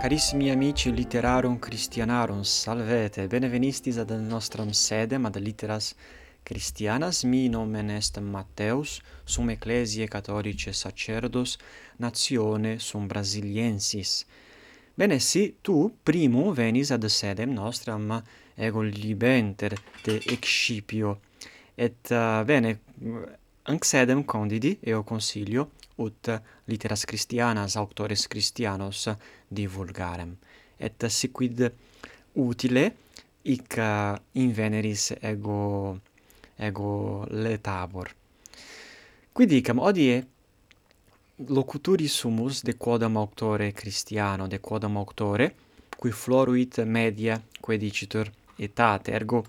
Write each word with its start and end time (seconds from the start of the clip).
Carissimi 0.00 0.48
amici 0.48 0.90
literarum 0.90 1.58
Christianarum, 1.58 2.40
salvete, 2.42 3.26
benevenistis 3.28 3.98
ad 3.98 4.10
nostram 4.10 4.70
sedem 4.72 5.26
ad 5.26 5.36
litteras 5.36 5.94
Christianas, 6.42 7.22
mi 7.24 7.48
nomen 7.48 7.90
est 7.90 8.18
Matteus, 8.18 9.02
sum 9.24 9.50
ecclesiae 9.50 10.08
catholice 10.08 10.72
sacerdos, 10.72 11.58
natione 11.98 12.78
sum 12.78 13.06
brasiliensis. 13.06 14.24
Bene, 14.94 15.18
si 15.18 15.56
tu 15.60 15.92
primum 16.02 16.54
venis 16.54 16.90
ad 16.96 17.04
sedem 17.04 17.52
nostram 17.52 18.22
ego 18.56 18.80
libenter 18.80 19.76
te 20.02 20.16
excipio, 20.32 21.18
et 21.76 22.08
uh, 22.08 22.40
bene, 22.48 22.78
anc 23.68 23.84
sedem 23.84 24.24
condidi, 24.24 24.78
eo 24.80 25.04
consilio, 25.04 25.68
ut 26.00 26.30
litteras 26.64 27.04
Christianas 27.04 27.76
auctores 27.76 28.26
Christianos 28.26 29.06
divulgarem. 29.48 30.36
Et 30.76 31.06
siquid 31.08 31.62
utile 32.34 32.84
hic 33.44 33.76
inveneris 34.32 35.12
ego 35.20 35.98
ego 36.56 37.24
letabor. 37.30 38.10
Qui 39.32 39.46
dicam 39.46 39.78
odie 39.78 40.20
locuturi 41.48 42.08
sumus 42.08 42.62
de 42.62 42.76
quodam 42.76 43.16
auctore 43.16 43.72
Christiano, 43.72 44.46
de 44.46 44.58
quodam 44.60 44.96
auctore 44.96 45.54
qui 46.00 46.10
floruit 46.10 46.78
media 46.84 47.40
quae 47.60 47.78
dicitur 47.78 48.30
etate 48.56 49.12
ergo 49.12 49.44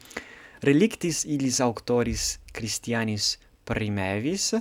relictis 0.62 1.24
illis 1.26 1.60
auctoris 1.60 2.40
Christianis 2.52 3.38
primevis 3.64 4.52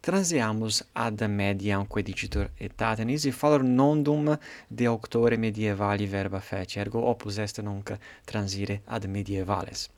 Transiamus 0.00 0.82
ad 0.92 1.20
mediam 1.28 1.86
quae 1.86 2.02
dicitur 2.02 2.48
etate. 2.56 3.04
Nisi 3.04 3.30
fallor 3.30 3.62
nondum 3.62 4.38
de 4.68 4.86
auctore 4.88 5.36
medievali 5.36 6.06
verba 6.06 6.40
feci 6.40 6.78
ergo 6.80 7.02
opus 7.10 7.36
est 7.38 7.60
nunc 7.60 7.92
transire 8.24 8.80
ad 8.86 9.04
medievales. 9.06 9.90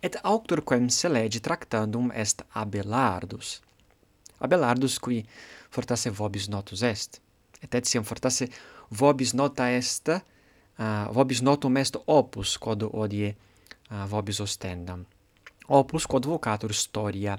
Et 0.00 0.16
auctor 0.22 0.62
quem 0.64 0.88
se 0.88 1.08
legi 1.08 1.40
tractandum 1.40 2.12
est 2.14 2.44
Abelardus. 2.52 3.60
Abelardus 4.38 4.98
qui 4.98 5.26
fortasse 5.70 6.10
vobis 6.10 6.48
notus 6.48 6.82
est. 6.82 7.20
Et 7.60 7.74
etiam 7.74 8.04
fortasse 8.04 8.46
vobis 8.90 9.34
nota 9.34 9.68
est 9.70 10.08
uh, 10.08 11.10
vobis 11.12 11.42
notum 11.42 11.76
est 11.76 11.96
opus 12.06 12.56
quod 12.58 12.86
odie 12.92 13.34
uh, 13.90 14.06
vobis 14.06 14.40
ostendam. 14.40 15.04
Opus 15.68 16.06
quod 16.06 16.26
vocatur 16.26 16.72
storia 16.74 17.36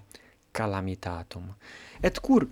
calamitatum. 0.51 1.53
Et 2.01 2.19
cur 2.19 2.47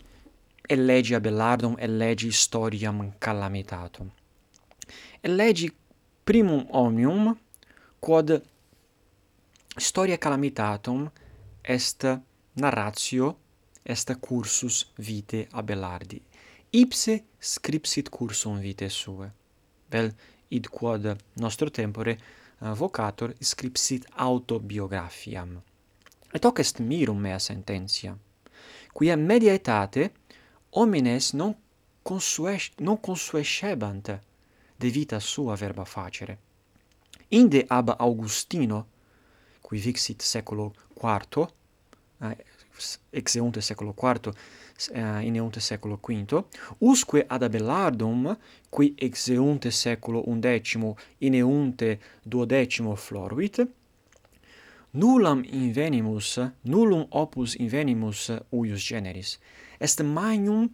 elegi 0.69 1.15
Abelardum, 1.15 1.75
elegi 1.79 2.27
historiam 2.27 3.11
calamitatum? 3.19 4.09
Elegi 5.21 5.71
primum 6.23 6.65
omnium, 6.71 7.35
quod 7.99 8.41
historia 9.75 10.17
calamitatum 10.17 11.09
est 11.63 12.07
narratio, 12.53 13.37
est 13.83 14.15
cursus 14.19 14.91
vitae 14.97 15.47
Abelardi. 15.51 16.21
Ipse 16.71 17.23
scripsit 17.39 18.09
cursum 18.09 18.59
vitae 18.59 18.89
suae. 18.89 19.31
Vel, 19.89 20.11
id 20.49 20.67
quod 20.69 21.15
nostro 21.41 21.69
tempore 21.69 22.11
eh, 22.11 22.73
vocator 22.77 23.33
scripsit 23.39 24.05
autobiographiam. 24.15 25.55
Et 26.31 26.45
hoc 26.45 26.59
est 26.59 26.79
mirum 26.79 27.19
mea 27.19 27.39
sententia, 27.39 28.15
quia 28.93 29.15
media 29.15 29.53
etate 29.53 30.11
homines 30.71 31.33
non 31.33 31.55
consues 32.03 32.71
non 32.79 32.99
consuescebant 33.01 34.19
de 34.77 34.89
vita 34.89 35.19
sua 35.19 35.55
verba 35.55 35.85
facere. 35.85 36.37
Inde 37.29 37.65
ab 37.67 37.95
Augustino, 37.97 38.87
qui 39.61 39.79
vixit 39.79 40.21
seculo 40.21 40.73
IV, 41.01 41.47
eh, 42.21 42.37
exeunte 43.09 43.61
seculo 43.61 43.95
IV, 43.97 44.31
eh, 44.91 45.25
ineunte 45.25 45.59
seculo 45.59 45.99
V, 46.01 46.43
usque 46.79 47.25
ad 47.27 47.43
Abelardum, 47.43 48.37
qui 48.69 48.93
exeunte 48.95 49.71
seculo 49.71 50.23
undecimo, 50.29 50.95
ineunte 51.19 51.99
duodecimo 52.23 52.95
floruit, 52.95 53.67
nullam 54.91 55.43
invenimus, 55.43 56.39
nullum 56.63 57.05
opus 57.11 57.55
invenimus 57.55 58.29
uius 58.51 58.83
generis. 58.83 59.37
Est 59.79 60.01
magnum 60.03 60.69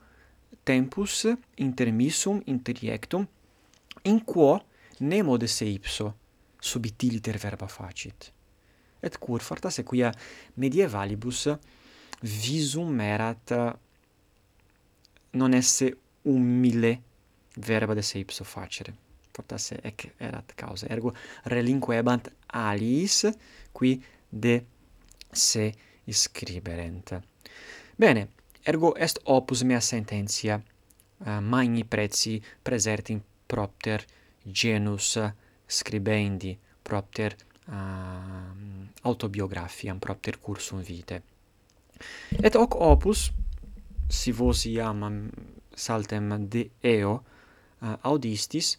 tempus 0.64 1.26
intermissum 1.58 2.42
interiectum 2.46 3.28
in 4.04 4.24
quo 4.24 4.60
nemo 5.00 5.38
de 5.38 5.48
se 5.48 5.66
ipso 5.66 6.14
subitiliter 6.60 7.38
verba 7.38 7.68
facit. 7.68 8.32
Et 9.02 9.18
cur 9.20 9.42
fortasse 9.42 9.84
quia 9.84 10.12
medievalibus 10.56 11.50
visum 12.22 13.00
erat 13.02 13.54
non 15.36 15.54
esse 15.54 15.92
umile 16.24 17.02
verba 17.58 17.94
de 17.94 18.02
se 18.02 18.20
ipso 18.20 18.44
facere. 18.44 18.96
Fortasse 19.36 19.78
ec 19.84 20.14
erat 20.18 20.56
causa. 20.56 20.88
Ergo 20.88 21.14
relinquebant 21.44 22.32
aliis 22.48 23.26
qui 23.76 24.02
de 24.30 24.64
se 25.32 25.72
scriberent. 26.08 27.22
Bene, 27.96 28.30
ergo 28.64 28.96
est 28.96 29.20
opus 29.24 29.64
mea 29.64 29.80
sententia 29.80 30.56
eh, 30.58 31.30
uh, 31.30 31.40
magni 31.40 31.84
preci 31.86 32.42
presertim 32.62 33.22
propter 33.46 34.06
genus 34.44 35.20
scribendi, 35.66 36.58
propter 36.82 37.36
eh, 37.36 37.74
uh, 37.74 38.88
autobiographiam, 39.02 40.00
propter 40.00 40.40
cursum 40.40 40.82
vitae. 40.82 41.22
Et 42.44 42.56
hoc 42.56 42.76
opus, 42.76 43.32
si 44.10 44.32
vos 44.32 44.66
iam 44.66 45.30
saltem 45.76 46.36
de 46.50 46.70
eo 46.82 47.14
uh, 47.16 47.96
audistis, 48.02 48.76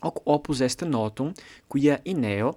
hoc 0.00 0.22
opus 0.24 0.60
est 0.60 0.84
notum, 0.86 1.32
quia 1.68 1.98
in 2.04 2.24
eo 2.24 2.54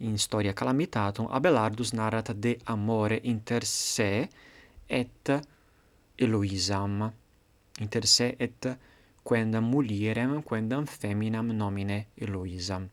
in 0.00 0.18
storia 0.18 0.52
calamitatum 0.52 1.26
Abelardus 1.30 1.92
narrat 1.92 2.32
de 2.32 2.58
amore 2.64 3.18
inter 3.22 3.64
se 3.64 4.28
et 4.86 5.40
Eloisam. 6.16 7.12
Inter 7.80 8.06
se 8.06 8.34
et 8.38 8.78
quendam 9.22 9.64
mulierem 9.64 10.42
quendam 10.42 10.86
feminam 10.86 11.46
nomine 11.52 12.06
Eloisam. 12.14 12.88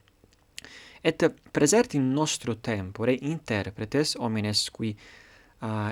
Et 1.01 1.33
presert 1.51 1.93
in 1.93 2.11
nostro 2.11 2.55
tempore 2.55 3.17
interpretes 3.21 4.15
homines 4.15 4.69
qui 4.69 4.97
uh, 5.59 5.91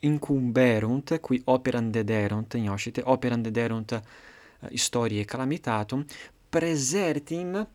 incumberunt 0.00 1.20
qui 1.20 1.40
operam 1.44 1.90
dederunt 1.90 2.54
ioscite 2.54 3.02
operam 3.04 3.42
dederunt 3.42 3.90
uh, 3.92 4.68
historiae 4.70 5.24
calamitatum 5.24 6.04
presertim 6.50 7.66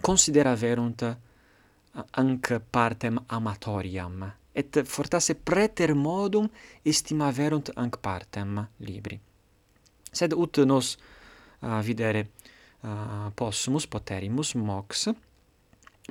consideraverunt 0.00 1.16
anc 1.92 2.52
partem 2.70 3.18
amatoriam 3.28 4.24
et 4.54 4.82
fortasse 4.84 5.34
preter 5.34 5.94
modum 5.94 6.48
estimaverunt 6.84 7.70
anc 7.76 7.96
partem 8.00 8.66
libri. 8.78 9.20
Sed 10.12 10.32
ut 10.32 10.58
nos 10.64 10.96
uh, 10.96 11.80
videre 11.80 12.26
uh, 12.84 13.30
possumus 13.34 13.86
poterimus 13.86 14.54
mox 14.54 15.08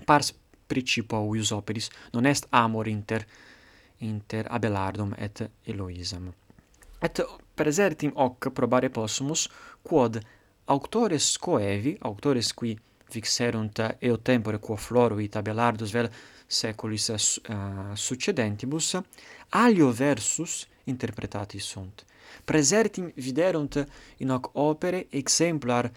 pars 0.06 0.34
principio 0.68 1.22
uius 1.28 1.52
operis 1.52 1.90
non 2.14 2.26
est 2.26 2.48
amor 2.50 2.88
inter 2.88 3.26
inter 4.00 4.48
Abelardum 4.50 5.14
et 5.18 5.44
Eloisam 5.68 6.32
et 7.02 7.22
presertim 7.56 8.14
hoc 8.16 8.50
probare 8.54 8.90
possumus 8.90 9.50
quod 9.84 10.22
auctores 10.66 11.38
coevi 11.38 11.98
auctores 12.02 12.54
qui 12.54 12.78
vixerunt 13.14 13.80
eo 14.00 14.18
tempore 14.22 14.60
quo 14.60 14.76
florui 14.76 15.30
tabelardus 15.30 15.92
vel 15.92 16.10
seculis 16.48 17.10
uh, 17.10 17.94
succedentibus, 17.94 18.98
alio 19.50 19.92
versus 19.92 20.68
interpretati 20.86 21.60
sunt. 21.60 22.06
Presertim 22.46 23.12
viderunt 23.16 23.86
in 24.18 24.32
hoc 24.32 24.50
opere 24.54 25.08
exemplar 25.10 25.90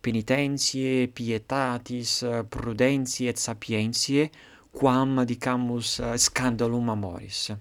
penitentiae, 0.00 1.08
pietatis, 1.08 2.24
prudentiae 2.48 3.30
et 3.30 3.38
sapientiae, 3.38 4.30
quam 4.72 5.24
dicamus 5.24 5.98
eh, 6.00 6.16
scandalum 6.16 6.88
amoris. 6.90 7.52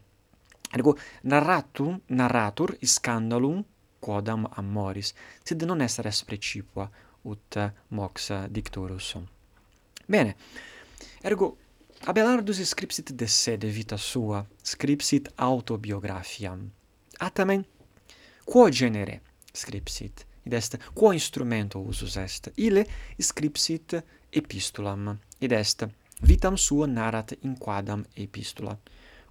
Ergo 0.72 0.96
narratum 1.24 2.00
narratur 2.08 2.78
scandalum 2.82 3.64
quodam 4.00 4.48
amoris, 4.58 5.14
sed 5.44 5.62
non 5.68 5.84
est 5.84 6.00
res 6.02 6.24
precipua, 6.24 6.88
ut 7.24 7.58
mox 7.88 8.32
dictorus 8.50 9.14
sum. 9.14 9.28
Bene, 10.08 10.36
ergo 11.24 11.58
Abelardus 12.04 12.58
scripsit 12.66 13.12
de 13.12 13.28
se 13.28 13.58
de 13.58 13.68
vita 13.68 13.98
sua, 13.98 14.46
scripsit 14.64 15.30
autobiographiam. 15.36 16.72
Atamen, 17.20 17.66
quo 18.44 18.70
genere 18.72 19.22
scripsit? 19.54 20.26
Id 20.44 20.54
est 20.54 20.78
quo 20.96 21.12
instrumento 21.14 21.80
usus 21.80 22.16
est? 22.18 22.50
ille 22.58 22.86
scripsit 23.20 23.94
epistulam. 24.32 25.20
Id 25.40 25.52
est 25.52 25.86
vitam 26.24 26.58
sua 26.58 26.88
narrat 26.88 27.36
in 27.44 27.54
quadam 27.56 28.04
epistula. 28.16 28.74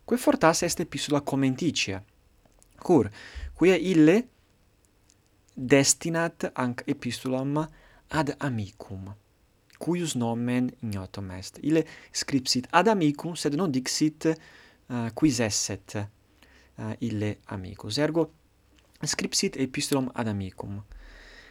Quae 0.05 0.19
fortas 0.19 0.63
est 0.63 0.81
epistula 0.81 1.21
commenticia. 1.21 2.05
Cur, 2.79 3.11
quia 3.59 3.75
ille 3.77 4.29
destinat 5.57 6.53
anc 6.55 6.85
epistulam 6.87 7.67
ad 8.11 8.35
amicum, 8.41 9.13
cuius 9.81 10.17
nomen 10.19 10.71
ignotum 10.83 11.31
est. 11.37 11.61
Ille 11.63 11.85
scripsit 12.13 12.69
ad 12.73 12.89
amicum, 12.89 13.37
sed 13.37 13.57
non 13.59 13.73
dixit 13.73 14.27
uh, 14.31 15.09
quis 15.15 15.41
esset 15.41 15.97
uh, 16.01 16.93
ille 17.01 17.37
amicus. 17.55 17.99
Ergo, 17.99 18.29
scripsit 19.07 19.57
epistolam 19.61 20.11
ad 20.15 20.29
amicum. 20.29 20.81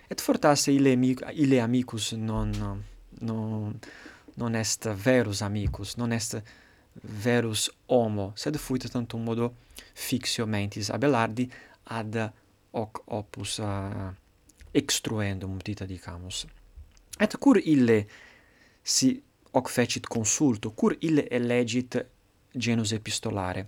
Et 0.09 0.21
fortasse 0.21 0.73
ille, 0.73 0.93
amic 0.97 1.21
ille 1.37 1.61
amicus 1.61 2.13
non, 2.17 2.51
non, 3.21 3.73
non 4.37 4.55
est 4.55 4.89
verus 4.89 5.43
amicus, 5.45 5.97
non 5.97 6.11
est 6.11 6.39
verus 7.03 7.69
homo, 7.87 8.31
sed 8.35 8.57
fuit 8.57 8.89
tantum 8.89 9.23
modo 9.23 9.53
fixio 9.93 10.47
mentis 10.49 10.89
Abelardi 10.89 11.45
ad 11.93 12.17
hoc 12.73 13.03
opus 13.07 13.59
uh, 13.59 14.09
extruendum 14.73 15.57
dita 15.63 15.85
dicamus. 15.85 16.45
Et 17.19 17.35
cur 17.37 17.59
ille 17.59 18.05
si 18.83 19.13
hoc 19.53 19.69
fecit 19.69 20.07
consulto, 20.07 20.71
cur 20.71 20.95
ille 21.01 21.27
elegit 21.29 21.97
genus 22.55 22.93
epistolare, 22.93 23.67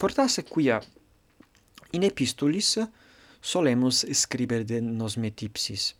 Fortasse 0.00 0.46
quia 0.48 0.78
in 1.92 2.02
epistolis 2.02 2.78
solemus 3.40 4.06
scriber 4.16 4.62
de 4.64 4.78
nos 4.80 5.18
metipsis, 5.20 5.90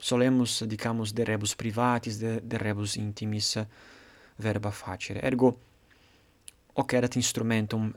solemus 0.00 0.62
dicamus 0.64 1.12
de 1.12 1.26
rebus 1.28 1.52
privatis, 1.54 2.16
de, 2.16 2.40
de 2.40 2.56
rebus 2.56 2.96
intimis 2.96 3.58
verba 4.40 4.70
facere. 4.72 5.20
Ergo, 5.20 5.50
hoc 6.72 6.94
erat 6.96 7.18
instrumentum 7.20 7.90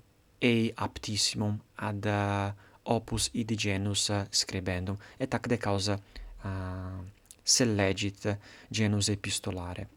ei 0.44 0.74
aptissimum 0.76 1.56
ad 1.88 2.04
uh, 2.04 2.52
opus 2.86 3.30
id 3.34 3.56
genus 3.58 4.12
scribendum, 4.30 4.98
et 5.18 5.34
ac 5.34 5.48
de 5.48 5.58
causa 5.58 5.96
uh, 5.98 7.02
sellegit 7.44 8.28
genus 8.70 9.10
epistolare. 9.10 9.88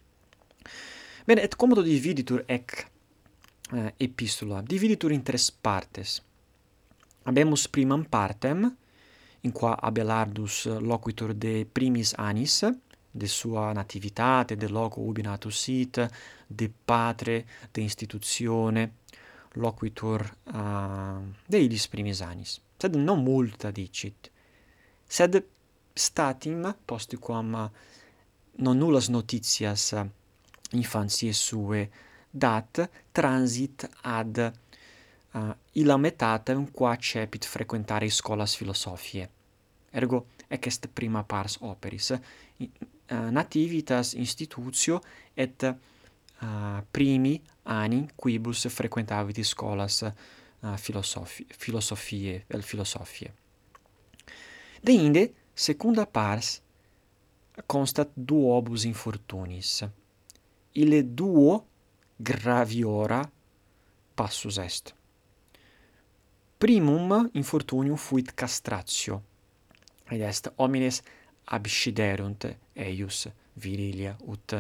Bene, 1.25 1.43
et 1.45 1.57
comodo 1.57 1.83
dividitur 1.85 2.45
ec 2.47 2.79
eh, 2.81 3.77
uh, 3.77 3.91
epistula, 3.97 4.63
dividitur 4.63 5.13
in 5.13 5.23
tres 5.23 5.51
partes. 5.53 6.23
Habemus 7.29 7.67
primam 7.69 8.07
partem, 8.09 8.65
in 9.45 9.53
qua 9.53 9.75
Abelardus 9.77 10.65
loquitur 10.81 11.35
de 11.35 11.67
primis 11.71 12.15
anis, 12.17 12.63
de 13.11 13.27
sua 13.27 13.73
nativitate, 13.73 14.57
de 14.57 14.69
loco 14.69 15.01
ubi 15.01 15.23
natus 15.23 15.61
sit, 15.61 16.01
de 16.47 16.71
patre, 16.85 17.45
de 17.73 17.81
institutione, 17.81 18.93
loquitur 19.61 20.25
uh, 20.55 21.21
de 21.47 21.61
illis 21.61 21.89
primis 21.89 22.21
anis 22.25 22.59
sed 22.79 22.95
non 22.95 23.23
multa 23.23 23.71
dicit, 23.71 24.31
sed 25.05 25.43
statim 25.93 26.77
postquam 26.87 27.71
non 28.63 28.79
nullas 28.79 29.09
notitias 29.09 29.95
infantiae 30.71 31.33
suae 31.33 31.89
dat 32.31 32.89
transit 33.13 33.89
ad 34.03 34.39
uh, 34.39 35.51
ilametatem 35.73 36.71
qua 36.71 36.97
cepit 36.97 37.45
frequentare 37.45 38.09
scholas 38.11 38.55
philosophiae. 38.57 39.29
Ergo, 39.91 40.27
ec 40.49 40.67
est 40.67 40.89
prima 40.93 41.23
pars 41.25 41.57
operis, 41.61 42.11
uh, 42.11 43.31
nativitas 43.31 44.13
institutio 44.15 45.01
et 45.35 45.63
uh, 45.65 46.83
primi 46.91 47.41
ani 47.65 48.07
quibus 48.15 48.69
frequentavit 48.69 49.41
scholas 49.45 50.05
uh, 50.63 50.77
filosofi 50.77 51.47
filosofie, 51.51 52.45
el 52.49 52.63
de 52.63 53.33
Deinde, 54.83 55.35
secunda 55.55 56.07
pars, 56.07 56.63
constat 57.67 58.11
duobus 58.15 58.85
infortunis. 58.85 59.85
ille 60.75 61.03
duo 61.03 61.65
graviora 62.19 63.23
passus 64.15 64.59
est. 64.59 64.95
Primum 66.59 67.31
infortunium 67.35 67.97
fuit 67.97 68.33
castratio, 68.35 69.23
et 70.11 70.21
est 70.21 70.51
homines 70.59 71.03
absciderunt 71.47 72.47
eius 72.77 73.29
virilia 73.57 74.17
ut 74.27 74.55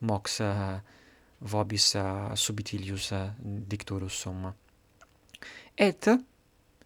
mox 0.00 0.40
uh, 0.40 0.76
vobis 1.40 1.94
uh, 1.94 2.34
subtilius 2.34 3.10
uh, 3.12 3.30
dicturus 3.40 4.22
sum 4.22 4.52
et 5.76 6.08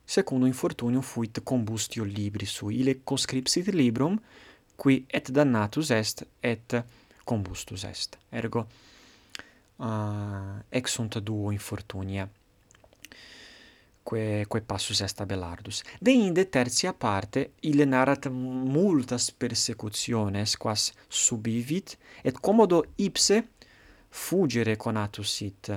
secundo 0.05 0.47
infortunium 0.47 1.03
fuit 1.03 1.41
combustio 1.43 2.05
libri 2.05 2.47
sui. 2.47 2.81
Ille 2.81 3.03
conscripsit 3.05 3.69
librum 3.69 4.19
qui 4.77 5.05
et 5.07 5.31
dannatus 5.31 5.91
est 5.91 6.27
et 6.43 6.83
combustus 7.25 7.85
est. 7.85 8.19
Ergo 8.33 8.67
ah, 9.79 10.57
uh, 10.57 10.63
ex 10.69 10.93
sunt 10.93 11.19
duo 11.19 11.51
infortunia. 11.53 12.29
Quae 14.03 14.45
quae 14.49 14.63
passus 14.63 15.01
est 15.01 15.21
abelardus. 15.21 15.83
De 16.01 16.11
inde 16.11 16.49
tertia 16.51 16.93
parte 16.93 17.53
ille 17.63 17.87
narrat 17.87 18.27
multas 18.33 19.31
persecutiones 19.31 20.57
quas 20.57 20.91
subivit 21.09 21.97
et 22.25 22.41
commodo 22.41 22.83
ipse 22.97 23.45
fugere 24.11 24.75
conatus 24.77 25.37
sit 25.37 25.71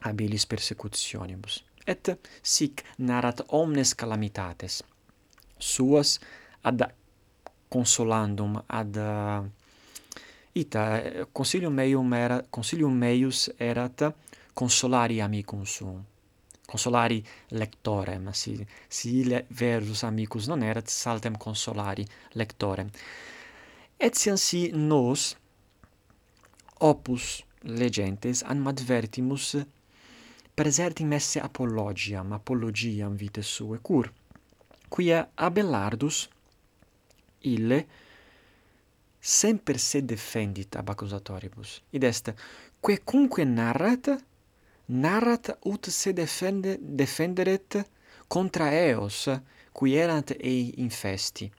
habilis 0.00 0.46
persecutionibus 0.46 1.60
et 1.86 2.10
sic 2.42 2.84
narrat 2.98 3.42
omnes 3.48 3.94
calamitates. 3.94 4.82
Suas 5.58 6.18
ad 6.62 6.82
consolandum 7.68 8.62
ad 8.66 8.96
uh, 8.96 9.44
ita 10.52 11.02
consilium 11.32 11.74
meum 11.74 12.12
era 12.12 12.42
consilium 12.50 12.94
meius 12.94 13.50
erat 13.58 14.12
consolari 14.54 15.20
amicum 15.20 15.64
suum. 15.64 16.04
Consolari 16.66 17.22
lectorem 17.48 18.30
si 18.32 18.66
si 18.88 19.20
ile 19.20 19.46
versus 19.48 20.02
amicus 20.04 20.46
non 20.46 20.62
erat 20.62 20.88
saltem 20.88 21.36
consolari 21.36 22.06
lectorem. 22.32 22.90
Etiam 23.98 24.36
si 24.36 24.70
nos 24.72 25.36
opus 26.80 27.44
legentes 27.62 28.42
an 28.42 28.66
advertimus 28.66 29.56
praesertim 30.54 31.12
esse 31.16 31.40
apologiam, 31.40 32.32
apologiam 32.32 33.16
vitae 33.16 33.42
sue 33.42 33.78
cur, 33.82 34.10
quia 34.92 35.24
Abelardus 35.36 36.26
ille 37.48 37.82
semper 39.22 39.78
se 39.78 40.02
defendit 40.02 40.76
ab 40.76 40.90
accusatoribus. 40.90 41.80
Id 41.94 42.04
est, 42.04 42.32
que 42.82 43.44
narrat, 43.44 44.10
narrat 44.88 45.56
ut 45.64 45.88
se 45.88 46.12
defende, 46.12 46.76
defenderet 46.80 47.84
contra 48.28 48.72
eos, 48.74 49.28
qui 49.72 49.96
erant 49.96 50.34
ei 50.38 50.72
infesti. 50.82 51.50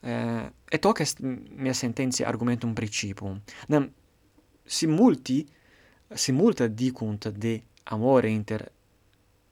Uh, 0.00 0.48
et 0.72 0.84
hoc 0.84 1.02
est 1.04 1.20
mea 1.20 1.74
sententia 1.76 2.26
argumentum 2.26 2.72
principum. 2.74 3.36
Nam, 3.68 3.90
si 4.64 4.88
multi 4.88 5.42
si 6.14 6.32
multa 6.32 6.66
dicunt 6.66 7.28
de 7.28 7.62
amore 7.84 8.28
inter 8.28 8.72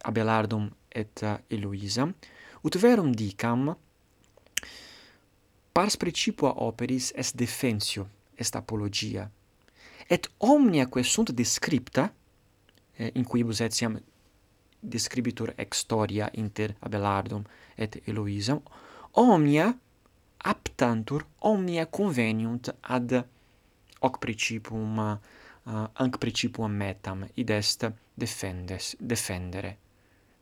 Abelardum 0.03 0.71
et 0.89 1.21
uh, 1.23 1.39
Eloisa, 1.47 2.07
ut 2.63 2.77
verum 2.79 3.13
dicam 3.13 3.77
pars 5.73 5.97
principua 5.97 6.55
operis 6.63 7.13
est 7.15 7.37
defensio, 7.37 8.09
est 8.37 8.57
apologia. 8.57 9.31
Et 10.11 10.31
omnia 10.39 10.87
quae 10.87 11.05
sunt 11.05 11.31
descripta 11.31 12.09
eh, 12.97 13.11
in 13.15 13.25
quibus 13.25 13.61
etiam 13.61 13.99
describitur 14.81 15.53
ex 15.57 15.85
storia 15.85 16.31
inter 16.35 16.75
Abelardum 16.81 17.45
et 17.77 18.01
Eloisam, 18.07 18.63
omnia 19.13 19.71
aptantur, 20.39 21.27
omnia 21.39 21.87
conveniunt 21.87 22.73
ad 22.81 23.15
hoc 24.01 24.19
principium 24.19 25.19
uh, 25.69 25.87
anc 25.93 26.19
principuam 26.19 26.73
metam, 26.73 27.27
id 27.35 27.51
est 27.51 27.87
defendes, 28.15 28.95
defendere, 28.99 29.77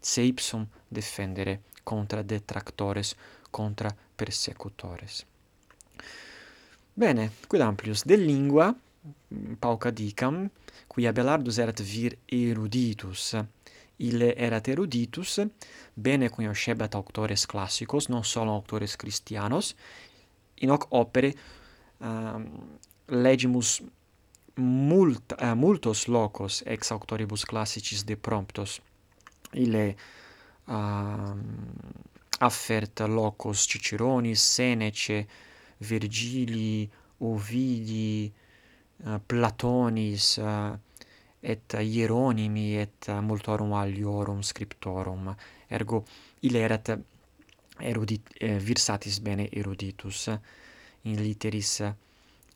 se 0.01 0.23
ipsum 0.23 0.67
defendere 0.89 1.61
contra 1.83 2.23
detractores, 2.23 3.15
contra 3.51 3.95
persecutores. 4.17 5.25
Bene, 6.95 7.31
quid 7.47 7.61
amplius? 7.61 8.05
De 8.05 8.17
lingua 8.17 8.75
pauca 9.59 9.91
dicam, 9.91 10.49
qui 10.87 11.07
Abelardus 11.07 11.59
erat 11.59 11.83
vir 11.85 12.17
eruditus, 12.33 13.35
ille 14.03 14.33
erat 14.35 14.69
eruditus, 14.69 15.41
bene 15.95 16.31
conoscebat 16.33 16.97
auctores 16.97 17.47
classicos, 17.47 18.09
non 18.09 18.25
solo 18.25 18.53
auctores 18.53 18.97
christianos, 18.97 19.75
in 20.65 20.73
hoc 20.73 20.89
opere 20.97 21.35
um, 22.01 22.47
legimus 23.13 23.83
mult, 24.61 25.35
uh, 25.41 25.53
multos 25.55 26.07
locos 26.07 26.63
ex 26.67 26.91
auctoribus 26.91 27.45
classicis 27.45 28.05
de 28.05 28.17
promptos 28.17 28.81
ile 29.53 29.97
uh, 30.67 31.37
affert 32.39 33.01
locos 33.09 33.67
Ciceroni, 33.67 34.35
Senece, 34.35 35.27
Virgili, 35.79 36.91
Ovidi, 37.19 38.33
uh, 39.05 39.17
Platonis, 39.27 40.37
uh, 40.37 40.75
et 41.47 41.77
Hieronimi 41.79 42.75
et 42.77 43.09
multorum 43.23 43.73
aliorum 43.79 44.43
scriptorum. 44.43 45.31
Ergo 45.69 46.05
ile 46.43 46.63
erat 46.67 46.91
erudit, 47.81 48.33
eh, 48.41 48.59
versatis 48.59 49.21
bene 49.21 49.49
eruditus 49.53 50.27
in 51.05 51.23
litteris 51.23 51.83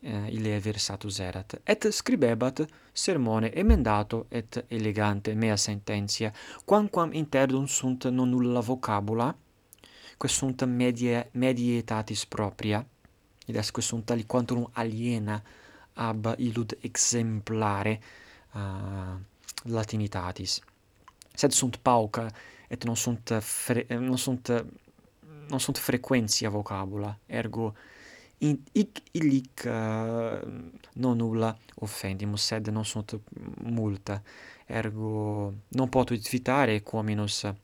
eh, 0.00 0.32
ilia 0.32 0.58
versatus 0.60 1.18
erat, 1.18 1.60
et 1.64 1.88
scribebat 1.90 2.64
sermone 2.92 3.52
emendato 3.52 4.26
et 4.28 4.64
elegante 4.68 5.34
mea 5.34 5.56
sententia, 5.56 6.32
quamquam 6.64 7.12
interdum 7.12 7.66
sunt 7.66 8.08
non 8.10 8.28
nulla 8.28 8.60
vocabula, 8.60 9.34
quae 10.16 10.28
sunt 10.28 10.64
medie, 10.64 11.28
medietatis 11.32 12.26
propria, 12.26 12.84
id 13.46 13.56
est 13.56 13.72
quae 13.72 13.82
sunt 13.82 14.10
aliquantum 14.10 14.66
aliena 14.72 15.40
ab 15.94 16.34
illud 16.38 16.76
exemplare 16.80 18.00
uh, 18.54 19.16
latinitatis. 19.72 20.60
Sed 21.34 21.52
sunt 21.52 21.76
pauca, 21.76 22.28
et 22.68 22.84
non 22.84 22.96
sunt, 22.96 23.32
fre, 23.40 23.86
non 23.88 24.18
sunt, 24.18 24.64
non 25.48 25.58
sunt 25.60 25.78
frequentia 25.78 26.50
vocabula, 26.50 27.16
ergo 27.26 27.74
hic 28.40 29.02
illic 29.12 29.64
uh, 29.66 30.40
non 30.92 31.16
nulla 31.16 31.56
offendimus, 31.74 32.44
sed 32.44 32.68
non 32.68 32.84
sunt 32.84 33.18
multa, 33.62 34.22
ergo 34.66 35.54
non 35.68 35.88
potuit 35.88 36.28
vitare 36.28 36.82
quominus 36.82 37.42
uh, 37.42 37.54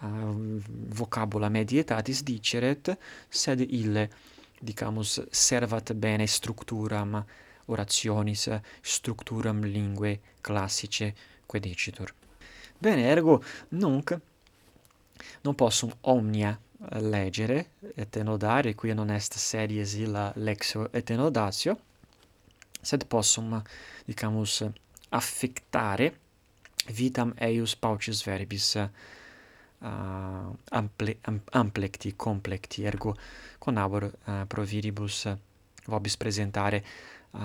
eh, 0.00 0.60
vocabula 0.94 1.48
medietatis 1.48 2.22
diceret, 2.22 2.96
sed 3.28 3.60
ille, 3.60 4.08
dicamus, 4.60 5.20
servat 5.30 5.92
bene 5.92 6.26
structuram 6.26 7.24
orationis, 7.66 8.48
structuram 8.80 9.64
linguae 9.64 10.20
classice, 10.40 11.14
quae 11.46 11.60
dicitur. 11.60 12.14
Bene, 12.78 13.04
ergo, 13.10 13.42
nunc, 13.68 14.16
non 15.42 15.54
possum 15.54 15.92
omnia 16.00 16.58
leggere 16.78 17.70
et 17.94 18.16
enodare, 18.16 18.74
qui 18.74 18.94
non 18.94 19.10
est 19.10 19.34
series 19.34 19.94
illa 19.94 20.32
lexio 20.36 20.88
et 20.92 21.10
enodatio, 21.10 21.76
sed 22.80 23.04
possum, 23.06 23.62
dicamus, 24.06 24.62
affectare 25.10 26.12
vitam 26.94 27.32
eius 27.36 27.74
paucis 27.76 28.22
verbis 28.24 28.74
uh, 28.78 29.88
ample, 30.70 31.16
am, 31.22 31.40
amplecti, 31.52 32.14
complecti, 32.16 32.84
ergo 32.84 33.16
conabor 33.58 34.04
uh, 34.04 34.32
eh, 34.32 34.44
pro 34.46 34.62
viribus 34.62 35.24
uh, 35.24 35.36
vobis 35.86 36.16
presentare 36.16 36.84
uh, 37.32 37.40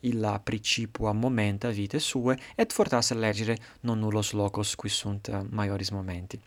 illa 0.00 0.38
principua 0.38 1.12
momenta 1.12 1.70
vitae 1.70 1.98
sue 1.98 2.38
et 2.54 2.72
fortasse 2.72 3.14
legere 3.14 3.56
non 3.80 3.98
nullos 3.98 4.32
locos 4.32 4.74
qui 4.76 4.88
sunt 4.88 5.28
uh, 5.28 5.44
maioris 5.50 5.90
momenti. 5.90 6.40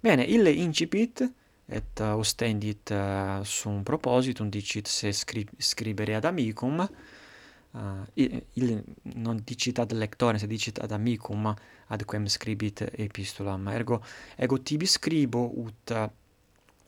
Bene, 0.00 0.22
ille 0.22 0.52
incipit, 0.62 1.24
et 1.68 2.00
uh, 2.00 2.14
ostendit 2.16 2.92
uh, 2.94 3.42
sum 3.44 3.82
propositum, 3.84 4.48
dicit 4.48 4.86
se 4.88 5.10
scri 5.12 5.42
scribere 5.58 6.14
ad 6.14 6.24
amicum, 6.24 6.78
uh, 6.80 8.04
il 8.14 8.84
non 9.16 9.42
dicit 9.44 9.78
ad 9.78 9.92
lectore, 9.92 10.38
se 10.38 10.46
dicit 10.46 10.78
ad 10.78 10.92
amicum, 10.92 11.54
ad 11.88 12.04
quem 12.04 12.26
scribit 12.26 12.86
epistulam. 12.96 13.68
Ergo, 13.68 14.00
ego 14.36 14.60
tibi 14.62 14.86
scribo, 14.86 15.44
ut 15.64 15.90
uh, 15.90 16.06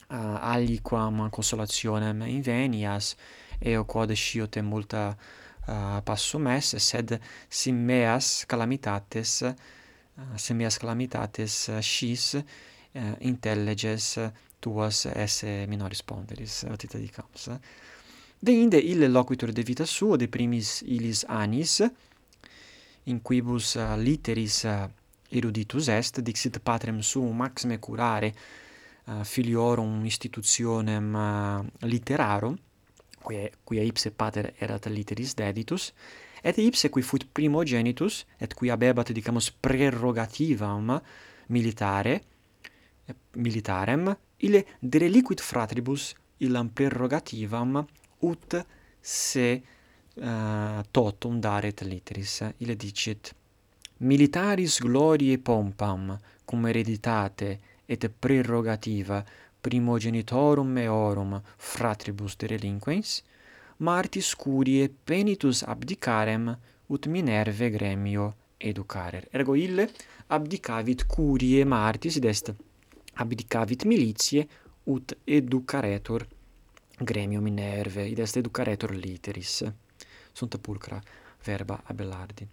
aliquam 0.07 1.27
consolationem 1.29 2.23
invenias, 2.31 3.15
eo 3.59 3.85
quod 3.85 4.15
scio 4.15 4.47
te 4.47 4.61
multa 4.61 5.11
uh, 5.11 6.01
passum 6.01 6.47
esse, 6.55 6.79
sed 6.79 7.19
sim 7.47 7.85
meas 7.85 8.45
calamitates, 8.47 9.41
uh, 9.45 10.35
sim 10.37 10.57
meas 10.57 10.79
calamitates 10.81 11.67
uh, 11.69 11.83
scis, 11.85 12.37
eh, 12.93 13.15
intelliges 13.19 14.17
tuas 14.59 15.05
esse 15.05 15.65
minoris 15.67 16.03
ponderis, 16.03 16.63
eh, 16.63 16.69
ratita 16.69 16.97
di 16.97 17.09
camus. 17.09 17.49
Deinde 18.39 18.77
ille 18.77 19.07
loquitur 19.07 19.51
de 19.51 19.61
vita 19.61 19.85
suo, 19.85 20.15
de 20.17 20.27
primis 20.27 20.81
illis 20.81 21.25
anis, 21.27 21.81
in 23.03 23.21
quibus 23.21 23.75
uh, 23.75 23.95
literis 23.97 24.63
uh, 24.63 24.87
eruditus 25.29 25.87
est, 25.87 26.19
dixit 26.21 26.59
patrem 26.59 27.01
suum 27.01 27.35
maxime 27.35 27.79
curare 27.79 28.33
uh, 29.05 29.23
filiorum 29.23 30.03
institutionem 30.05 31.13
uh, 31.13 31.87
literarum, 31.87 32.57
quia, 33.21 33.49
quia 33.63 33.85
ipse 33.85 34.11
pater 34.11 34.53
erat 34.57 34.89
literis 34.89 35.33
deditus, 35.37 35.91
et 36.41 36.57
ipse 36.57 36.89
qui 36.89 37.01
fut 37.01 37.27
primogenitus, 37.31 38.25
et 38.37 38.53
qui 38.53 38.69
habebat, 38.69 39.13
dicamus, 39.13 39.51
prerogativam 39.51 40.97
militare, 41.49 42.21
militarem 43.35 44.09
ille 44.47 44.63
dereliquit 44.81 45.41
fratribus 45.41 46.13
illam 46.45 46.69
prerogativam 46.69 47.77
ut 48.29 48.55
se 49.01 49.47
uh, 49.55 50.81
totum 50.91 51.39
daret 51.41 51.81
litteris 51.81 52.41
ille 52.57 52.75
dicit 52.75 53.33
militaris 53.97 54.79
gloriae 54.81 55.37
pompam 55.37 56.17
cum 56.45 56.65
hereditate 56.65 57.59
et 57.85 58.07
prerogativa 58.19 59.23
primogenitorum 59.61 60.67
meorum 60.67 61.41
fratribus 61.57 62.37
derelinquens 62.37 63.21
martis 63.77 64.35
curie 64.35 64.89
penitus 64.89 65.63
abdicarem 65.63 66.57
ut 66.87 67.05
minerve 67.07 67.69
gremio 67.69 68.33
educarer. 68.57 69.27
Ergo 69.31 69.55
ille 69.55 69.87
abdicavit 70.27 71.05
curie 71.07 71.65
martis 71.65 72.17
est 72.17 72.53
abdicavit 73.21 73.85
militiae 73.85 74.47
ut 74.91 75.15
educaretur 75.23 76.27
gremium 77.03 77.43
Minerve, 77.43 78.07
id 78.07 78.19
est 78.19 78.35
educaretor 78.37 78.93
literis. 78.93 79.63
Sunt 80.31 80.57
pulcra 80.57 81.01
verba 81.43 81.81
Abelardi. 81.85 82.47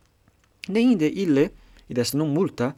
Deinde 0.69 1.07
ille, 1.07 1.53
id 1.87 1.99
est 1.99 2.15
non 2.15 2.33
multa, 2.33 2.75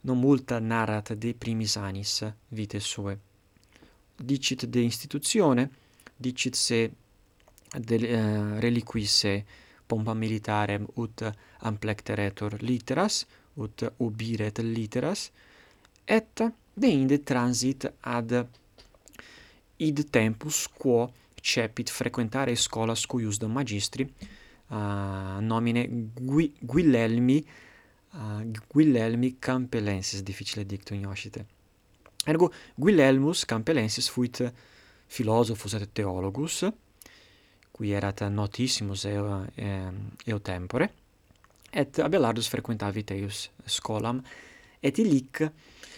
non 0.00 0.18
multa 0.18 0.58
narrat 0.58 1.12
de 1.14 1.34
primis 1.34 1.76
anis 1.76 2.24
vite 2.48 2.78
sue. 2.80 3.18
Dicit 4.16 4.64
de 4.64 4.80
institutione, 4.80 5.70
dicit 6.16 6.54
se 6.54 6.90
de 7.78 7.96
uh, 7.96 8.02
eh, 8.02 8.60
reliquisse 8.60 9.44
pompa 9.86 10.14
militarem 10.14 10.86
ut 10.94 11.22
amplecteretur 11.58 12.56
literas, 12.60 13.26
ut 13.54 13.92
ubiret 13.96 14.58
literas, 14.58 15.30
et 16.06 16.42
deinde 16.72 17.22
transit 17.22 17.92
ad 18.00 18.32
id 19.76 20.02
tempus 20.10 20.68
quo 20.68 21.12
cepit 21.42 21.90
frequentare 21.90 22.54
scolas 22.54 23.06
cuiusdam 23.06 23.52
magistri 23.52 24.06
uh, 24.68 25.40
nomine 25.40 25.86
Gui 26.14 26.52
Guilelmi 26.58 27.44
uh, 28.12 28.50
Guilelmi 28.68 29.36
Campelensis 29.38 30.22
difficile 30.22 30.64
dicto 30.64 30.94
in 30.94 31.06
oscite 31.06 31.46
ergo 32.24 32.52
Guilelmus 32.74 33.44
Campelensis 33.44 34.08
fuit 34.08 34.52
philosophus 35.06 35.74
et 35.74 35.92
theologus 35.92 36.66
qui 37.70 37.90
erat 37.92 38.22
notissimus 38.28 39.04
eo, 39.04 39.44
eo 39.56 40.38
tempore 40.40 40.90
et 41.70 41.98
Abelardus 41.98 42.48
frequentavit 42.48 43.10
eius 43.10 43.50
scolam 43.66 44.22
et 44.80 44.98
illic 44.98 45.42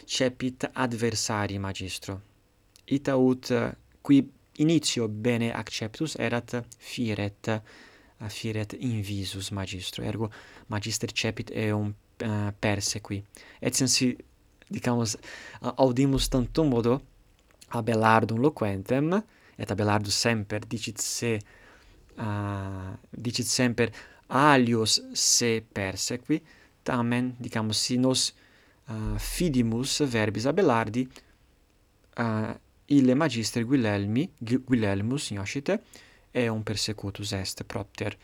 cepit 0.09 0.71
adversari 0.73 1.59
magistro. 1.59 2.21
Ita 2.85 3.17
ut 3.17 3.51
eh, 3.51 3.75
qui 4.01 4.25
initio 4.57 5.09
bene 5.09 5.53
acceptus 5.53 6.17
erat 6.17 6.65
firet 6.79 7.49
eh, 7.49 7.61
firet 8.29 8.73
invisus 8.81 9.51
magistro. 9.51 10.05
Ergo 10.05 10.31
magister 10.67 11.13
cepit 11.13 11.53
eum 11.55 11.93
uh, 11.93 12.27
eh, 12.27 12.53
persequi 12.59 13.23
et 13.61 13.75
sensi 13.75 14.17
dicamus 14.69 15.17
audimus 15.77 16.29
tantum 16.29 16.69
modo 16.69 17.01
Abelardum 17.69 18.41
loquentem 18.41 19.13
et 19.59 19.71
Abelardus 19.71 20.17
semper 20.17 20.65
dicit 20.67 20.99
se 20.99 21.39
uh, 22.17 22.97
dicit 23.13 23.47
semper 23.47 23.93
alios 24.29 25.01
se 25.13 25.61
persequi 25.61 26.43
tamen 26.83 27.35
dicamus 27.39 27.79
si 27.79 27.99
nos 27.99 28.33
uh, 28.89 29.19
fidimus 29.19 30.03
verbis 30.05 30.47
Abelardi. 30.47 31.09
Uh, 32.19 32.55
ille 32.87 33.15
magister 33.15 33.65
guilhelmus 33.65 34.31
Guilelmus 34.41 35.31
ioscite 35.31 35.83
un 36.33 36.63
persecutus 36.63 37.33
est 37.33 37.65
propter 37.65 38.17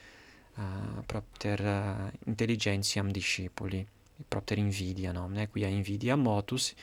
uh, 0.56 1.02
propter 1.06 1.60
uh, 1.60 2.10
intelligentiam 2.26 3.10
discipuli 3.10 3.86
propter 4.28 4.58
invidia 4.58 5.12
nomne 5.12 5.48
quia 5.50 5.68
invidia 5.68 6.16
motus 6.16 6.74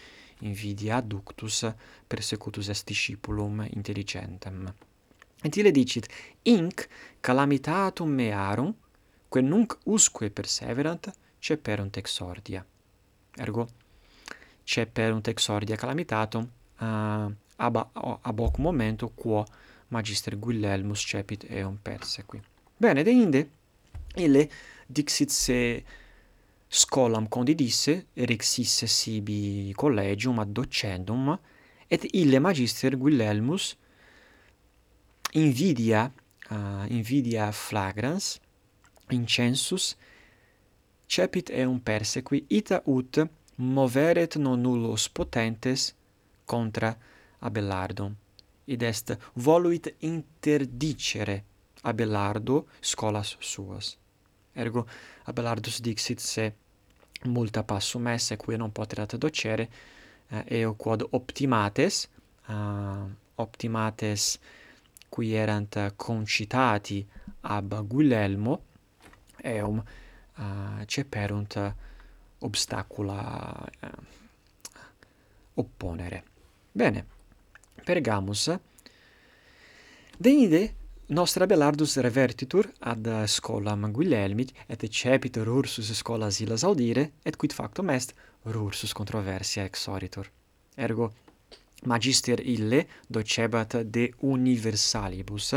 invidia 0.41 0.97
adductus 0.97 1.65
persecutus 2.07 2.69
est 2.69 2.87
discipulum 2.87 3.65
intelligentem. 3.75 4.73
Et 5.43 5.55
ille 5.57 5.71
dicit 5.71 6.07
inc 6.43 6.87
calamitatum 7.21 8.09
mearum 8.09 8.73
quae 9.29 9.41
nunc 9.41 9.77
usque 9.85 10.29
perseverant 10.29 11.09
ceperunt 11.39 11.97
exordia. 11.97 12.65
Ergo, 13.35 13.67
c'è 14.63 14.85
per 14.85 15.13
un 15.13 15.21
texordia 15.21 15.75
calamitatum 15.75 16.41
uh, 16.79 16.83
eh, 16.83 17.35
ab, 17.57 17.87
ab 18.21 18.39
hoc 18.39 18.57
momento 18.57 19.11
quo 19.15 19.45
magister 19.89 20.37
Guillelmus 20.37 20.99
cepit 20.99 21.45
eum 21.49 21.77
persequi. 21.81 22.41
Bene, 22.77 23.03
de 23.03 23.11
inde 23.11 23.49
ille 24.15 24.49
dixit 24.87 25.31
se 25.31 25.83
scolam 26.67 27.27
condidisse, 27.27 28.07
erexisse 28.13 28.87
sibi 28.87 29.73
collegium 29.75 30.39
ad 30.39 30.51
docendum, 30.51 31.37
et 31.87 32.07
ille 32.13 32.39
magister 32.39 32.95
Guillelmus 32.95 33.75
invidia, 35.33 36.11
uh, 36.49 36.85
invidia 36.89 37.51
flagrans, 37.51 38.39
incensus, 39.11 39.95
cepit 41.11 41.49
eum 41.61 41.79
persequi 41.83 42.45
ita 42.47 42.77
ut 42.85 43.13
moveret 43.55 44.35
non 44.35 44.61
nullos 44.61 45.09
potentes 45.09 45.93
contra 46.45 46.97
Abelardum. 47.39 48.15
Id 48.65 48.81
est 48.81 49.17
voluit 49.33 49.95
interdicere 49.99 51.43
Abelardo 51.81 52.67
scolas 52.79 53.35
suas. 53.39 53.97
Ergo 54.53 54.87
Abelardus 55.25 55.81
dixit 55.81 56.19
se 56.19 56.53
multa 57.25 57.63
passum 57.63 58.07
esse 58.07 58.37
qui 58.37 58.55
non 58.55 58.71
poterat 58.71 59.15
docere 59.17 59.69
eh, 60.29 60.43
eo 60.59 60.75
quod 60.75 61.07
optimates 61.11 62.07
uh, 62.47 63.05
optimates 63.35 64.39
qui 65.09 65.33
erant 65.33 65.93
concitati 65.95 67.05
ab 67.41 67.81
Guglielmo 67.87 68.61
eum 69.43 69.83
uh, 70.41 70.81
ceperunt 70.85 71.57
obstacula 72.39 73.21
uh, 73.83 73.89
opponere. 75.53 76.23
Bene, 76.71 77.05
Pergamus, 77.83 78.49
deinde 80.17 80.73
nostra 81.07 81.45
Belardus 81.45 81.97
revertitur 81.97 82.69
ad 82.79 83.07
scolam 83.27 83.91
Guilelmic 83.91 84.53
et 84.67 84.87
cepitur 84.89 85.47
ursus 85.47 85.91
scolas 85.93 86.39
illas 86.39 86.63
audire 86.63 87.11
et 87.23 87.35
quid 87.35 87.53
factum 87.53 87.89
est 87.89 88.13
rursus 88.45 88.93
controversia 88.93 89.65
exoritur. 89.65 90.31
Ergo 90.75 91.11
magister 91.85 92.39
ille 92.45 92.85
docebat 93.07 93.81
de 93.83 94.11
universalibus 94.21 95.53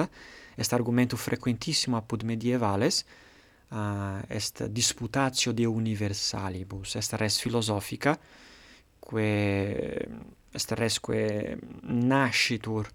est 0.56 0.72
argumentum 0.72 1.18
frequentissimo 1.18 1.96
apud 1.96 2.24
medievales 2.24 3.04
uh, 3.74 4.22
est 4.28 4.62
disputatio 4.62 5.52
de 5.52 5.66
universalibus, 5.66 6.96
est 6.96 7.14
res 7.18 7.40
philosophica, 7.42 8.16
quae 9.00 9.98
est 10.54 10.74
res 10.78 11.00
quae 11.00 11.56
nascitur 11.82 12.88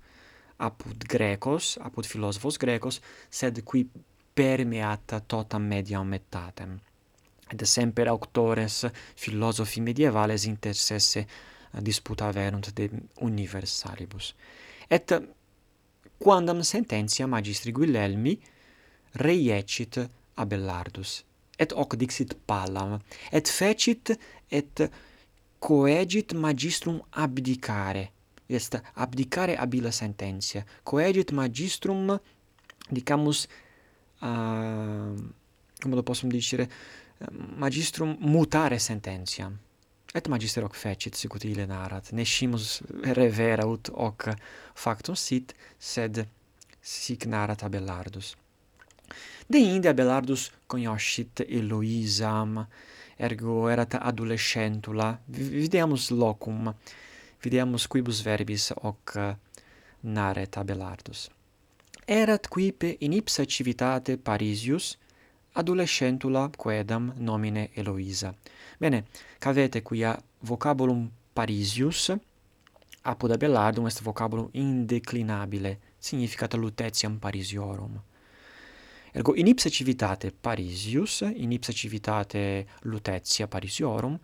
apud 0.59 1.03
grecos, 1.07 1.77
apud 1.83 2.07
philosophos 2.07 2.57
grecos, 2.59 3.01
sed 3.29 3.61
qui 3.63 3.85
permeata 4.33 5.19
totam 5.19 5.67
mediam 5.67 6.07
mettatem. 6.07 6.79
Et 7.49 7.65
semper 7.65 8.07
auctores 8.09 8.85
philosophi 9.17 9.81
medievales 9.81 10.45
intersesse 10.45 11.25
disputaverunt 11.81 12.69
de 12.75 12.89
universalibus. 13.25 14.35
Et 14.89 15.13
quandam 16.19 16.61
sententia 16.61 17.27
magistri 17.27 17.71
Guilhelmi 17.71 18.39
reiecit 19.13 19.97
Abelardus, 20.39 21.23
et 21.59 21.73
hoc 21.75 21.95
dixit 21.99 22.35
Pallam, 22.47 22.97
et 23.31 23.51
fecit 23.51 24.13
et 24.49 24.89
coegit 25.59 26.33
magistrum 26.33 27.01
abdicare, 27.11 28.07
est 28.47 28.79
abdicare 28.95 29.57
habila 29.59 29.91
sententia, 29.91 30.63
coegit 30.83 31.31
magistrum, 31.31 32.15
dicamus, 32.89 33.45
uh, 34.21 35.13
come 35.79 35.95
lo 35.95 36.03
possum 36.03 36.29
dicere, 36.29 36.69
magistrum 37.57 38.15
mutare 38.19 38.79
sententiam. 38.79 39.57
Et 40.11 40.27
magister 40.27 40.63
hoc 40.65 40.73
fecit, 40.73 41.13
sic 41.13 41.35
ut 41.37 41.43
ile 41.45 41.67
narrat 41.69 42.09
nescimus 42.17 42.79
revera 43.13 43.67
ut 43.69 43.91
hoc 43.93 44.31
factum 44.73 45.13
sit, 45.13 45.53
sed 45.77 46.23
sic 46.81 47.27
narrat 47.29 47.61
Abelardus 47.67 48.33
de 49.47 49.57
inde 49.57 49.89
Abelardus 49.89 50.51
cognoscit 50.67 51.39
Eloisam, 51.47 52.67
ergo 53.17 53.69
erat 53.69 53.95
adolescentula, 53.95 55.19
videamus 55.27 56.09
locum, 56.11 56.73
videamus 57.43 57.87
quibus 57.87 58.21
verbis 58.21 58.71
hoc 58.81 59.17
naret 60.01 60.57
Abelardus. 60.57 61.29
Erat 62.07 62.47
quipe 62.47 62.95
in 62.99 63.13
ipsa 63.13 63.45
civitate 63.45 64.17
Parisius, 64.17 64.97
adolescentula 65.53 66.49
quedam 66.57 67.13
nomine 67.17 67.69
Eloisa. 67.75 68.33
Bene, 68.79 69.03
cavete 69.39 69.81
quia 69.81 70.17
vocabulum 70.41 71.09
Parisius, 71.33 72.11
apud 73.03 73.31
Abelardum 73.31 73.87
est 73.87 74.01
vocabulum 74.01 74.49
indeclinabile, 74.53 75.77
significat 75.99 76.53
lutetiam 76.53 77.19
Parisiorum. 77.19 77.99
Ergo 79.11 79.33
in 79.33 79.47
ipsa 79.47 79.69
civitate 79.69 80.31
Parisius, 80.31 81.21
in 81.21 81.51
ipsa 81.51 81.71
civitate 81.71 82.67
Lutetia 82.81 83.47
Parisiorum, 83.47 84.19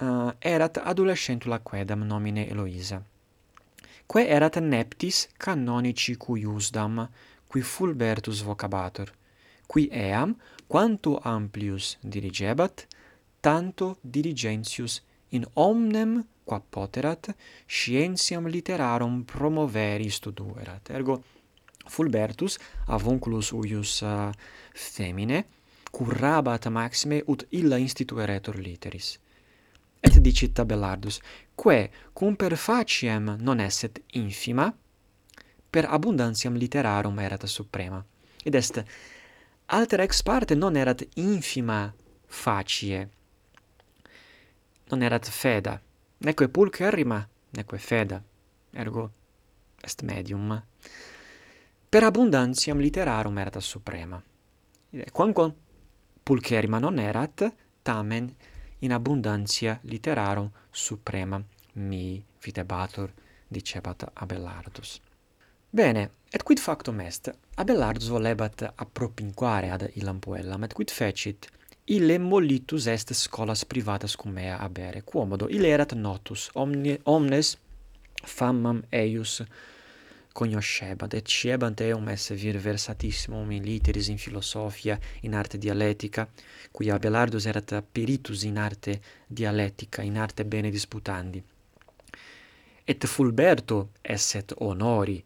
uh, 0.00 0.06
eh, 0.38 0.52
erat 0.52 0.76
adolescentula 0.76 1.60
quedam 1.60 2.04
nomine 2.04 2.48
Eloisa. 2.48 3.02
Quae 4.06 4.26
erat 4.26 4.56
neptis 4.58 5.28
canonici 5.36 6.16
cui 6.16 6.44
usdam, 6.44 7.08
qui 7.46 7.60
Fulbertus 7.60 8.42
vocabator, 8.42 9.12
qui 9.66 9.88
eam, 9.90 10.36
quanto 10.66 11.18
amplius 11.18 11.98
dirigebat, 12.00 12.86
tanto 13.40 13.98
dirigentius 14.00 15.02
in 15.28 15.44
omnem 15.54 16.26
qua 16.44 16.60
poterat 16.60 17.34
scientiam 17.66 18.46
literarum 18.46 19.24
promoveri 19.24 20.08
studuerat. 20.08 20.88
Ergo, 20.90 21.22
Fulbertus 21.88 22.58
avunculus 22.86 23.52
uius 23.52 24.00
uh, 24.00 24.30
femine 24.74 25.46
currabat 25.90 26.68
maxime 26.68 27.22
ut 27.26 27.46
illa 27.50 27.76
institueretur 27.76 28.56
literis. 28.56 29.18
Et 30.00 30.18
dicit 30.20 30.52
Tabellardus: 30.54 31.20
"Quae 31.54 31.90
cum 32.12 32.36
per 32.36 32.56
faciem 32.56 33.36
non 33.40 33.60
esset 33.60 34.02
infima, 34.12 34.74
per 35.70 35.84
abundantiam 35.88 36.54
literarum 36.54 37.18
erat 37.18 37.44
suprema." 37.44 38.04
Id 38.44 38.54
est 38.54 38.84
alter 39.66 40.00
ex 40.00 40.22
parte 40.22 40.54
non 40.54 40.76
erat 40.76 41.06
infima 41.14 41.94
facie. 42.26 43.08
Non 44.90 45.02
erat 45.02 45.28
feda, 45.28 45.82
neque 46.18 46.48
pulcherrima, 46.48 47.28
neque 47.50 47.78
feda. 47.78 48.22
Ergo 48.72 49.10
est 49.82 50.02
medium 50.02 50.62
per 51.88 52.04
abundantiam 52.04 52.78
literarum 52.78 53.38
erat 53.38 53.56
suprema. 53.58 54.22
Quamquam 55.12 55.54
pulcherima 56.22 56.78
non 56.78 56.98
erat, 56.98 57.54
tamen 57.82 58.34
in 58.80 58.92
abundantia 58.92 59.78
literarum 59.82 60.50
suprema 60.70 61.42
mi 61.72 62.22
videbatur, 62.42 63.12
dicebat 63.48 64.10
Abelardus. 64.14 65.00
Bene, 65.70 66.10
et 66.30 66.42
quid 66.42 66.58
factum 66.58 67.00
est? 67.00 67.32
Abelardus 67.56 68.08
volebat 68.08 68.72
appropinquare 68.74 69.70
ad 69.70 69.90
illam 69.94 70.18
puellam, 70.18 70.64
et 70.64 70.74
quid 70.74 70.90
fecit? 70.90 71.48
Ille 71.88 72.18
mollitus 72.18 72.86
est 72.86 73.14
scolas 73.14 73.64
privatas 73.64 74.16
cum 74.16 74.32
mea 74.32 74.58
abere, 74.60 75.02
quomodo, 75.02 75.48
ille 75.48 75.72
erat 75.72 75.94
notus, 75.96 76.50
omni, 76.54 76.98
omnes 77.04 77.56
famam 78.26 78.82
eius 78.92 79.40
conoscebat, 80.38 81.14
et 81.18 81.26
sciebant 81.26 81.80
eum 81.88 82.08
esse 82.12 82.36
vir 82.38 82.60
versatissimum 82.62 83.50
in 83.56 83.64
literis, 83.66 84.08
in 84.12 84.18
philosophia, 84.22 84.98
in 85.26 85.34
arte 85.34 85.58
dialectica 85.58 86.28
cui 86.70 86.90
Abelardus 86.90 87.46
erat 87.50 87.74
peritus 87.92 88.44
in 88.46 88.58
arte 88.58 89.00
dialectica 89.26 90.02
in 90.02 90.16
arte 90.16 90.44
bene 90.44 90.70
disputandi. 90.70 91.42
Et 92.84 93.06
Fulberto 93.06 93.90
esset 94.00 94.54
honori 94.58 95.18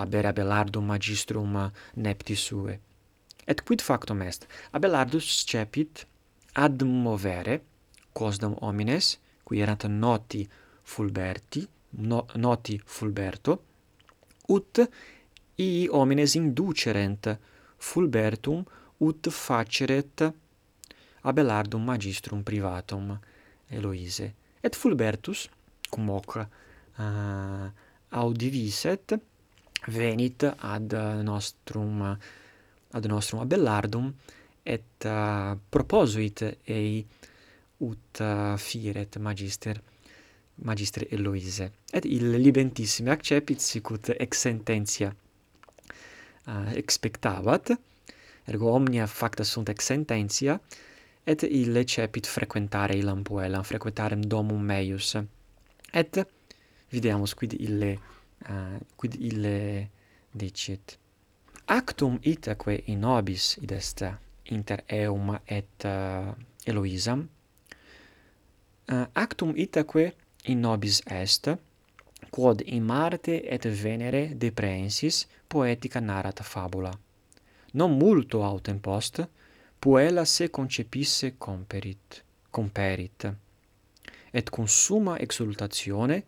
habere 0.00 0.28
Abelardum 0.32 0.88
magistrum 0.88 1.60
nepti 1.94 2.34
sue. 2.34 2.80
Et 3.44 3.62
quid 3.62 3.80
factum 3.80 4.22
est? 4.22 4.46
Abelardus 4.72 5.44
cepit 5.46 6.06
ad 6.54 6.82
movere 6.82 7.60
quosdam 8.12 8.56
homines, 8.60 9.18
qui 9.44 9.60
erant 9.60 9.84
noti 9.84 10.48
Fulberti, 10.82 11.68
no, 12.08 12.24
noti 12.34 12.80
Fulberto, 12.84 13.65
ut 14.48 14.80
ii 15.58 15.88
homines 15.88 16.34
inducerent 16.34 17.28
fulbertum 17.78 18.64
ut 18.98 19.28
faceret 19.30 20.32
Abelardum 21.26 21.82
magistrum 21.82 22.42
privatum 22.42 23.18
Eloise. 23.68 24.34
Et 24.62 24.74
Fulbertus 24.74 25.48
cum 25.90 26.08
hoc 26.08 26.36
uh, 26.36 27.66
audiviset 28.08 29.16
venit 29.86 30.42
ad 30.58 30.94
nostrum 31.22 32.02
ad 32.90 33.04
nostrum 33.10 33.40
Abelardum 33.40 34.14
et 34.62 35.06
uh, 35.06 35.58
proposuit 35.68 36.42
ei 36.64 37.06
ut 37.78 38.20
uh, 38.20 38.54
firet 38.56 39.18
magister 39.18 39.82
magistre 40.64 41.06
Eloise. 41.10 41.70
Et 41.92 42.04
il 42.04 42.30
libentissime 42.30 43.10
accepit 43.10 43.60
sicut 43.60 44.10
ex 44.18 44.40
sententia 44.40 45.14
uh, 46.46 46.72
expectabat 46.74 47.76
ergo 48.46 48.72
omnia 48.72 49.06
facta 49.06 49.44
sunt 49.44 49.68
ex 49.68 49.84
sententia 49.84 50.60
et 51.26 51.42
ille 51.42 51.84
cepit 51.84 52.26
frequentare 52.26 52.94
illam 52.94 53.22
puellam 53.22 53.64
frequentarem 53.64 54.22
domum 54.22 54.62
meius. 54.62 55.16
Et 55.92 56.18
videamus 56.90 57.34
quid 57.34 57.56
ille 57.58 57.96
uh, 58.48 58.78
quid 58.96 59.16
ille 59.18 59.88
dicit 60.32 60.98
actum 61.66 62.18
itaque 62.22 62.82
in 62.86 63.00
nobis 63.00 63.56
id 63.62 63.72
est 63.72 64.04
inter 64.50 64.84
eum 64.88 65.38
et 65.48 65.84
uh, 65.84 66.32
Eloisam. 66.66 67.28
Uh, 68.88 69.06
actum 69.14 69.52
itaque 69.56 70.12
in 70.46 70.60
nobis 70.60 71.00
est, 71.04 71.56
quod 72.30 72.62
in 72.66 72.84
Marte 72.84 73.42
et 73.42 73.66
Venere 73.66 74.32
deprensis 74.36 75.26
poetica 75.46 76.00
narrat 76.00 76.42
fabula. 76.42 76.92
Non 77.72 77.96
multo 77.96 78.42
autem 78.42 78.78
post, 78.78 79.28
puella 79.78 80.24
se 80.24 80.48
concepisse 80.50 81.34
comperit, 81.38 82.24
comperit. 82.50 83.32
Et 84.30 84.50
cum 84.50 84.66
summa 84.66 85.18
exultatione 85.18 86.24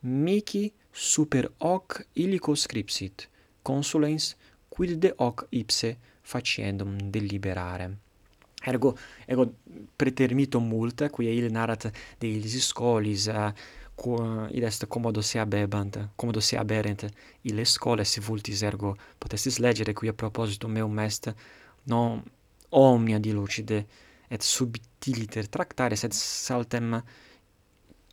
mici 0.00 0.72
super 0.90 1.50
hoc 1.58 2.06
illico 2.12 2.54
scripsit, 2.54 3.28
consulens 3.62 4.36
quid 4.68 4.98
de 4.98 5.12
hoc 5.16 5.46
ipse 5.50 5.96
faciendum 6.22 6.96
deliberare. 7.10 7.98
Ergo, 8.66 8.96
ego 9.26 9.46
pretermito 9.94 10.58
multa 10.60 11.08
qui 11.08 11.28
il 11.30 11.52
narrat 11.52 11.90
de 12.18 12.26
illis 12.26 12.66
scolis, 12.66 13.26
uh, 13.26 13.46
eh, 13.46 13.52
quo 13.96 14.46
id 14.50 14.62
est 14.62 14.86
commodo 14.86 15.22
se 15.22 15.38
abebant, 15.38 16.10
commodo 16.16 16.40
se 16.40 16.56
aberent, 16.56 17.06
ille 17.42 17.64
se 17.64 18.20
vultis 18.20 18.62
ergo 18.62 18.96
potestis 19.18 19.58
legere 19.58 19.92
quia 19.94 20.12
proposito 20.12 20.68
meum 20.68 20.98
est, 20.98 21.34
non 21.84 22.22
omnia 22.70 23.18
dilucide 23.18 23.86
et 24.28 24.42
subtiliter 24.42 25.48
tractare, 25.48 25.96
sed 25.96 26.12
saltem 26.12 27.02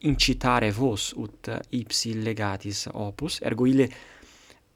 incitare 0.01 0.71
vos 0.71 1.13
ut 1.17 1.49
ipsi 1.71 2.13
legatis 2.21 2.87
opus, 2.93 3.41
ergo 3.41 3.65
ille 3.65 3.89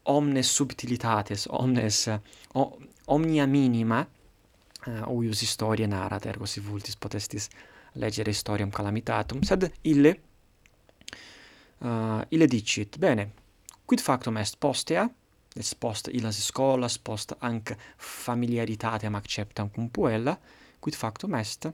omnes 0.08 0.48
subtilitates, 0.48 1.46
omnes, 1.50 2.08
o, 2.54 2.78
omnia 3.06 3.46
minima, 3.46 4.06
Eh, 4.88 5.00
uh, 5.00 5.08
uius 5.16 5.40
historia 5.42 5.86
narat, 5.86 6.26
ergo 6.26 6.46
si 6.46 6.60
vultis 6.64 6.96
potestis 6.96 7.48
legere 8.00 8.32
historiam 8.32 8.70
calamitatum, 8.70 9.42
sed 9.44 9.66
ille, 9.90 10.14
uh, 11.84 12.22
ille 12.30 12.48
dicit, 12.48 12.96
bene, 13.00 13.28
quid 13.86 14.00
factum 14.00 14.36
est 14.40 14.56
postea, 14.60 15.08
est 15.56 15.74
post 15.80 16.08
illas 16.12 16.38
scholas 16.46 16.98
post 16.98 17.34
anc 17.40 17.74
familiaritatem 17.98 19.14
acceptam 19.18 19.70
cum 19.74 19.90
puella, 19.90 20.36
quid 20.80 20.96
factum 20.96 21.34
est, 21.34 21.68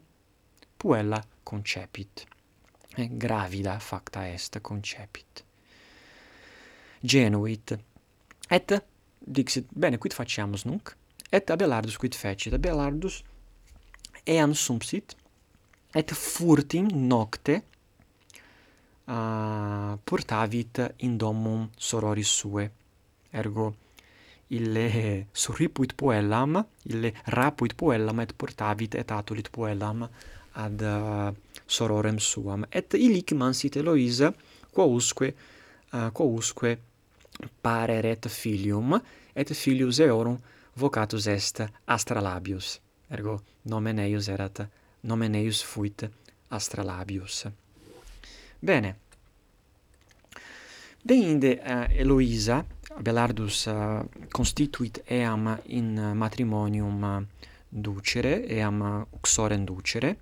puella 0.79 1.21
concepit. 1.45 2.27
Eh, 2.97 3.09
gravida 3.11 3.79
facta 3.79 4.27
est 4.29 4.61
concepit. 4.63 5.45
Genuit. 7.03 7.75
Et, 8.51 8.75
dixit, 9.19 9.67
bene, 9.75 9.99
quid 9.99 10.15
faciamus 10.15 10.65
nunc? 10.65 10.95
et 11.35 11.51
abelardus 11.51 11.99
quid 11.99 12.15
fecit? 12.15 12.55
Abelardus 12.55 13.23
eam 14.27 14.55
sumpsit 14.55 15.17
et 15.95 16.13
furtim 16.17 16.89
nocte 17.11 17.61
uh, 19.07 19.95
portavit 20.05 20.81
in 21.07 21.19
domum 21.19 21.69
sororis 21.77 22.31
suae 22.41 22.69
ergo 23.35 23.73
ille 24.55 25.27
surripuit 25.33 25.95
puellam 25.97 26.61
ille 26.91 27.13
rapuit 27.37 27.75
puellam 27.77 28.21
et 28.21 28.33
portavit 28.39 28.95
et 29.01 29.13
atulit 29.13 29.51
puellam 29.53 30.07
ad 30.55 30.83
uh, 30.87 31.35
sororem 31.67 32.19
suam. 32.19 32.65
Et 32.71 32.95
illic 32.95 33.33
mansit 33.35 33.77
Eloisa 33.77 34.33
quousque 34.73 35.33
uh, 35.93 36.11
quousque 36.15 36.77
pareret 37.63 38.29
filium 38.31 39.01
et 39.35 39.55
filius 39.55 39.99
eorum 40.01 40.39
vocatus 40.77 41.27
est 41.27 41.63
astralabius 41.87 42.81
ergo 43.11 43.41
nomen 43.71 43.99
eius 43.99 44.29
erat 44.29 44.65
nomen 45.03 45.35
eius 45.35 45.63
fuit 45.65 46.05
astralabius. 46.49 47.47
Bene. 48.61 48.97
Deinde 51.03 51.61
uh, 51.61 52.01
Eloisa 52.01 52.65
Belardus 53.03 53.67
uh, 53.67 54.05
constituit 54.33 55.03
eam 55.07 55.51
in 55.67 55.99
matrimonium 56.17 57.27
ducere 57.69 58.47
eam 58.47 58.81
uxorem 59.13 59.65
ducere 59.65 60.17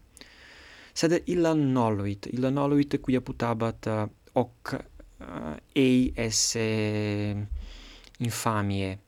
sed 0.93 1.23
illa 1.27 1.53
noluit 1.55 2.27
illa 2.33 2.51
noluit 2.51 2.99
quia 3.01 3.21
putabat 3.21 3.87
uh, 3.87 4.09
hoc 4.35 4.75
uh, 4.75 5.57
ei 5.75 6.13
esse 6.17 6.67
infamie. 8.19 8.99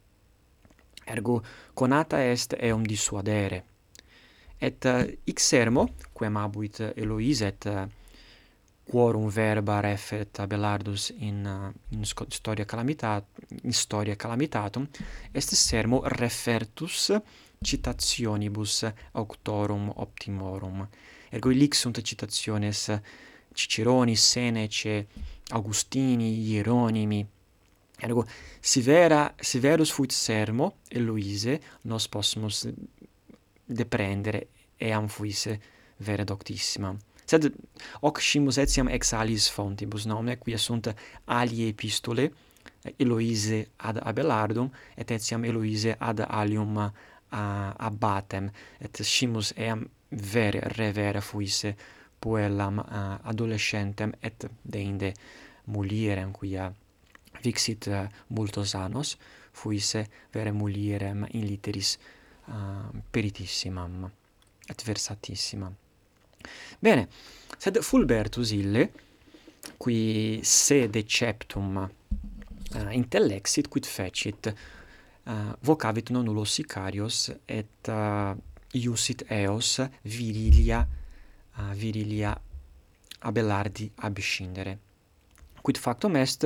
Ergo 1.04 1.42
conata 1.74 2.22
est 2.22 2.56
eum 2.60 2.82
dissuadere. 2.82 3.64
Et 4.58 4.84
eh, 4.84 5.02
uh, 5.02 5.18
ix 5.24 5.46
sermo, 5.46 5.94
quem 6.12 6.36
abuit 6.36 6.78
Eloiset, 6.94 7.64
uh, 7.64 7.72
eh, 7.72 7.88
quorum 8.84 9.28
verba 9.28 9.80
refert 9.80 10.38
Abelardus 10.38 11.10
in, 11.18 11.44
uh, 11.44 11.96
in 11.96 12.04
storia, 12.04 12.64
calamitat 12.64 13.26
in 13.62 13.72
storia 13.72 14.14
calamitatum, 14.14 14.88
est 15.32 15.52
sermo 15.54 16.02
refertus 16.04 17.12
citationibus 17.60 18.84
auctorum 19.12 19.92
optimorum. 19.96 20.88
Ergo 21.30 21.50
illic 21.50 21.74
sunt 21.74 22.00
citationes 22.00 22.90
Ciceroni, 23.54 24.16
Senece, 24.16 25.06
Augustini, 25.50 26.34
Hieronimi, 26.34 27.24
Ergo, 28.02 28.26
si, 28.60 28.82
vera, 28.82 29.34
si 29.40 29.58
verus 29.58 29.92
fuit 29.94 30.12
sermo, 30.12 30.74
Eloise, 30.90 31.60
nos 31.82 32.08
possumus 32.08 32.66
deprendere, 33.64 34.48
eam 34.76 35.06
fuisse 35.08 35.60
vera 36.04 36.24
doctissima. 36.24 36.90
Sed 37.24 37.46
hoc 38.02 38.18
scimus 38.20 38.58
etiam 38.60 38.90
ex 38.92 39.14
alis 39.16 39.46
fontibus 39.48 40.04
nomine, 40.10 40.36
quia 40.36 40.58
sunt 40.58 40.90
alie 41.24 41.70
epistole, 41.70 42.28
Eloise 42.98 43.62
ad 43.76 44.02
Abelardum, 44.02 44.68
et 44.96 45.10
etiam 45.10 45.44
Eloise 45.44 45.94
ad 45.98 46.20
alium 46.26 46.76
abbatem, 47.30 48.50
et 48.78 49.00
scimus 49.02 49.54
eam 49.56 49.86
vere, 50.10 50.60
revere 50.76 51.22
fuisse 51.24 51.72
puellam 52.20 52.82
adolescentem, 53.24 54.12
et 54.20 54.44
deinde 54.62 55.14
mulierem, 55.72 56.32
quia 56.36 56.68
vixit 57.44 57.88
eh, 57.92 58.08
multos 58.34 58.74
annos, 58.74 59.16
fuisse 59.54 60.02
vere 60.32 60.50
mulierem 60.52 61.26
in 61.32 61.46
litteris 61.46 61.94
uh, 62.48 62.54
ehm, 62.54 63.02
peritissimam, 63.10 64.10
adversatissima. 64.66 65.70
Bene, 66.82 67.06
sed 67.56 67.78
Fulbertus 67.86 68.50
ille, 68.56 68.88
qui 69.78 70.40
se 70.42 70.88
deceptum 70.90 71.76
uh, 71.84 71.86
eh, 72.74 72.90
intellexit, 72.98 73.70
quid 73.70 73.86
fecit, 73.86 74.50
uh, 74.50 75.52
vocavit 75.62 76.10
non 76.10 76.26
nullos 76.26 76.58
sicarios 76.58 77.30
et 77.46 77.88
uh, 77.88 78.34
iusit 78.74 79.22
eos 79.30 79.78
virilia 80.02 80.82
uh, 80.82 81.70
virilia 81.78 82.34
Abelardi 83.24 83.90
abscindere. 84.04 84.78
Quid 85.62 85.78
factum 85.78 86.16
est 86.16 86.44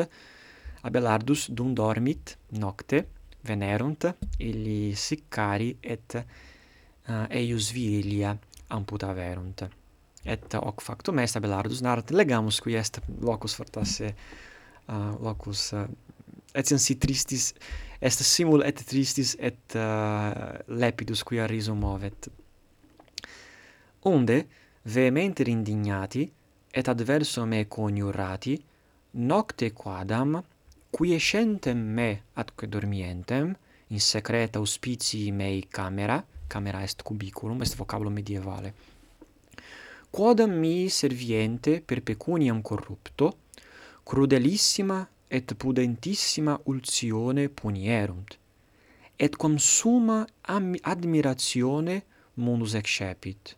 Abelardus 0.82 1.48
dum 1.50 1.74
dormit 1.74 2.36
nocte 2.58 3.06
venerunt 3.46 4.06
illi 4.38 4.94
sicari 4.94 5.76
et 5.80 6.14
uh, 6.18 7.26
eius 7.30 7.72
vigilia 7.72 8.36
amputaverunt. 8.68 9.66
Et 10.24 10.54
hoc 10.54 10.82
factum 10.82 11.18
est 11.22 11.36
Abelardus 11.36 11.80
narrat 11.82 12.10
legamus 12.10 12.60
qui 12.60 12.74
est 12.74 13.00
locus 13.22 13.54
fortasse 13.54 14.12
uh, 14.88 15.14
locus 15.22 15.72
eh, 15.72 15.84
uh, 15.84 15.88
etiam 16.54 16.78
si 16.78 16.98
tristis 16.98 17.52
est 18.00 18.22
simul 18.22 18.62
et 18.66 18.84
tristis 18.84 19.36
et 19.38 19.74
uh, 19.74 20.58
lepidus 20.68 21.24
quia 21.24 21.46
risum 21.46 21.78
movet. 21.80 22.28
Onde 24.04 24.44
vehementer 24.84 25.48
indignati 25.48 26.30
et 26.70 26.88
adverso 26.88 27.44
me 27.46 27.64
coniurati 27.66 28.54
nocte 29.10 29.72
quadam 29.72 30.38
quiescentem 30.90 31.76
me 31.76 32.22
atque 32.32 32.66
dormientem 32.66 33.54
in 33.88 34.00
secreta 34.00 34.58
auspicii 34.58 35.30
mei 35.32 35.66
camera 35.68 36.24
camera 36.46 36.82
est 36.82 37.02
cubiculum 37.02 37.60
est 37.62 37.76
vocabulum 37.76 38.12
medievale. 38.12 38.74
Quodam 40.10 40.50
mi 40.50 40.88
serviente 40.88 41.82
per 41.82 42.00
pecuniam 42.02 42.62
corrupto 42.62 43.36
crudelissima 44.02 45.06
et 45.28 45.54
pudentissima 45.54 46.58
ultione 46.64 47.50
punierunt 47.50 48.38
et 49.16 49.36
quam 49.36 49.58
summa 49.58 50.26
admiratione 50.40 52.04
mundus 52.34 52.74
excepit. 52.74 53.56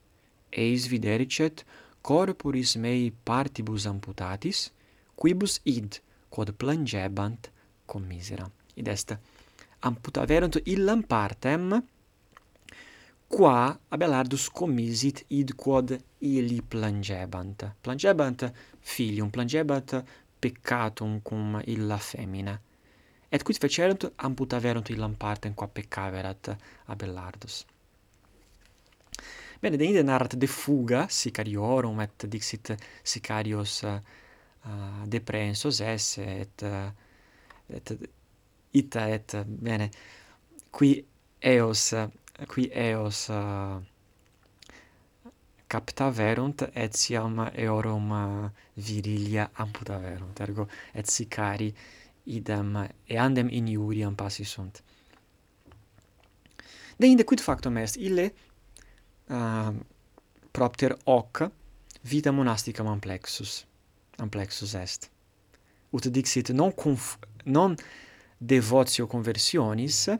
Eis 0.50 0.88
videricet 0.88 1.64
corporis 2.00 2.74
mei 2.74 3.12
partibus 3.22 3.86
amputatis 3.86 4.72
quibus 5.14 5.60
id 5.62 6.00
quod 6.30 6.54
plangebant 6.56 7.50
commisera. 7.86 8.46
Id 8.74 8.88
est 8.88 9.16
amputaverunt 9.80 10.60
illam 10.64 11.02
partem 11.02 11.82
qua 13.30 13.78
Abelardus 13.88 14.48
commisit 14.50 15.24
id 15.28 15.54
quod 15.56 15.92
illi 16.18 16.62
plangebant. 16.62 17.66
Plangebant 17.80 18.46
filium, 18.80 19.30
plangebant 19.30 19.94
peccatum 20.40 21.20
cum 21.22 21.60
illa 21.66 21.98
femina. 21.98 22.56
Et 23.30 23.42
quid 23.42 23.58
fecerunt 23.62 24.08
amputaverunt 24.16 24.90
illam 24.90 25.14
partem 25.14 25.54
qua 25.54 25.68
peccaverat 25.68 26.56
Abelardus. 26.86 27.64
Bene, 29.60 29.76
deinde 29.76 30.02
narrat 30.02 30.34
de 30.40 30.48
fuga 30.48 31.04
sicariorum 31.08 32.00
et 32.00 32.24
dixit 32.32 32.72
sicarios 33.02 33.82
uh, 34.66 35.06
deprensos 35.06 35.80
esse 35.80 36.24
et 36.24 36.62
uh, 36.62 36.90
et 37.68 37.92
ita 38.74 39.08
et 39.08 39.36
bene 39.46 39.90
qui 40.72 41.04
eos 41.42 41.94
qui 42.50 42.70
eos 42.74 43.28
uh, 43.30 43.78
capta 45.70 46.10
verunt 46.10 46.66
et 46.74 46.96
siam 46.96 47.44
eorum 47.54 48.10
virilia 48.76 49.50
amputaverunt 49.62 50.40
ergo 50.40 50.66
et 50.94 51.06
sicari 51.06 51.70
idem 52.26 52.74
eandem 53.08 53.48
in 53.50 53.68
iuriam 53.68 54.16
passi 54.16 54.44
sunt. 54.44 54.82
Deinde 57.00 57.24
quid 57.24 57.40
factum 57.40 57.78
est? 57.80 57.96
Ille 57.96 58.26
uh, 59.30 59.72
propter 60.52 60.96
hoc 61.06 61.46
vita 62.02 62.32
monastica 62.32 62.82
amplexus 62.82 63.69
amplexus 64.20 64.74
est. 64.74 65.10
Ut 65.90 66.08
dixit 66.08 66.50
non 66.50 66.72
conf 66.74 67.18
non 67.44 67.74
devotio 68.38 69.06
conversionis 69.06 70.06
eh, 70.06 70.18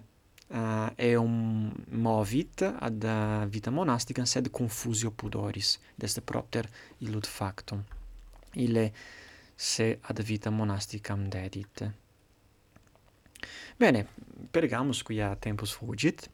uh, 0.50 0.90
eum 0.96 1.72
movit 1.90 2.62
ad 2.62 3.02
uh, 3.02 3.46
vita 3.48 3.70
monastica 3.70 4.24
sed 4.24 4.50
confusio 4.50 5.10
pudoris 5.10 5.78
dest 5.94 6.20
propter 6.20 6.68
illud 6.98 7.26
factum. 7.26 7.84
Ille 8.54 8.92
se 9.54 9.98
ad 10.00 10.22
vita 10.22 10.50
monasticam 10.50 11.28
dedit. 11.28 11.90
Bene 13.76 14.06
pergamus 14.50 15.02
quia 15.02 15.36
tempus 15.36 15.72
fugit. 15.72 16.28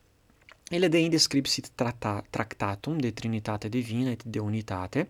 Ille 0.71 0.89
de 0.89 0.99
indescripsit 0.99 1.71
tractatum 1.77 2.99
de 2.99 3.13
trinitate 3.13 3.69
divina 3.69 4.11
et 4.11 4.25
de 4.25 4.41
unitate 4.41 5.07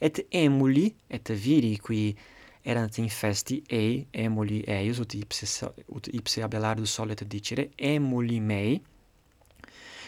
et 0.00 0.26
emuli 0.30 0.94
et 1.10 1.30
viri 1.30 1.78
qui 1.78 2.16
erant 2.64 2.98
in 2.98 3.08
festi 3.08 3.62
ei 3.70 4.06
emuli 4.12 4.62
eius 4.66 5.00
ut 5.00 5.14
ipse 5.14 5.46
ut 5.88 6.08
ipse 6.12 6.42
Abelardo 6.42 6.86
solet 6.86 7.24
dicere 7.24 7.70
emuli 7.76 8.40
mei 8.40 8.80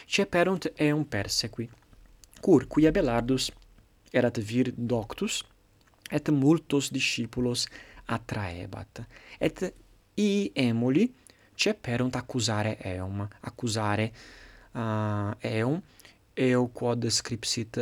ceperunt 0.07 0.71
eum 0.77 1.05
persequi 1.05 1.69
cur 2.41 2.67
qui 2.67 2.87
Abelardus 2.87 3.51
erat 4.13 4.37
vir 4.37 4.73
doctus 4.75 5.43
et 6.11 6.29
multos 6.29 6.91
discipulos 6.91 7.67
attraebat. 8.07 9.05
Et 9.39 9.73
i 10.17 10.51
emuli 10.55 11.07
ceperunt 11.55 12.15
accusare 12.15 12.77
eum 12.95 13.23
accusare 13.47 14.11
uh, 14.75 15.31
eum 15.41 15.79
eo 16.35 16.67
quod 16.73 17.07
scripsit 17.07 17.79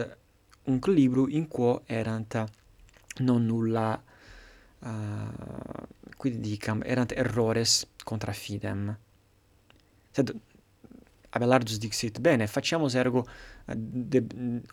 unc 0.69 0.87
libro 0.87 1.27
in 1.27 1.47
quo 1.47 1.81
erant 1.85 2.45
non 3.19 3.45
nulla 3.45 4.01
uh, 4.79 4.89
quid 6.15 6.39
dicam 6.39 6.81
erant 6.85 7.11
errores 7.11 7.85
contra 8.03 8.31
fidem. 8.31 8.95
Sed 10.11 10.33
Abelardus 11.29 11.77
dixit 11.77 12.19
bene 12.19 12.47
facciamo 12.47 12.89
ergo 12.89 13.25
ah, 13.65 13.75
de, 13.75 14.23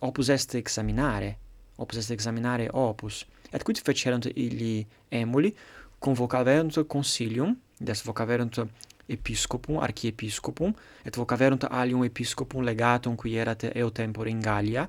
opus 0.01 0.29
est 0.29 0.55
examinare 0.55 1.39
opus 1.77 1.99
est 1.99 2.11
examinare 2.11 2.69
opus. 2.73 3.27
Et 3.51 3.63
quid 3.63 3.79
fecerunt 3.79 4.27
illi 4.35 4.87
emuli? 5.09 5.55
Convocaverunt 5.99 6.87
consilium 6.87 7.57
des 7.79 8.03
vocaverunt 8.03 8.67
episcopum 9.09 9.79
archiepiscopum 9.79 10.75
et 11.05 11.17
vocaverunt 11.17 11.65
alium 11.71 12.05
episcopum 12.05 12.65
legatum 12.65 13.17
qui 13.17 13.37
erat 13.37 13.65
eo 13.75 13.91
tempore 13.91 14.31
in 14.31 14.41
Gallia 14.41 14.89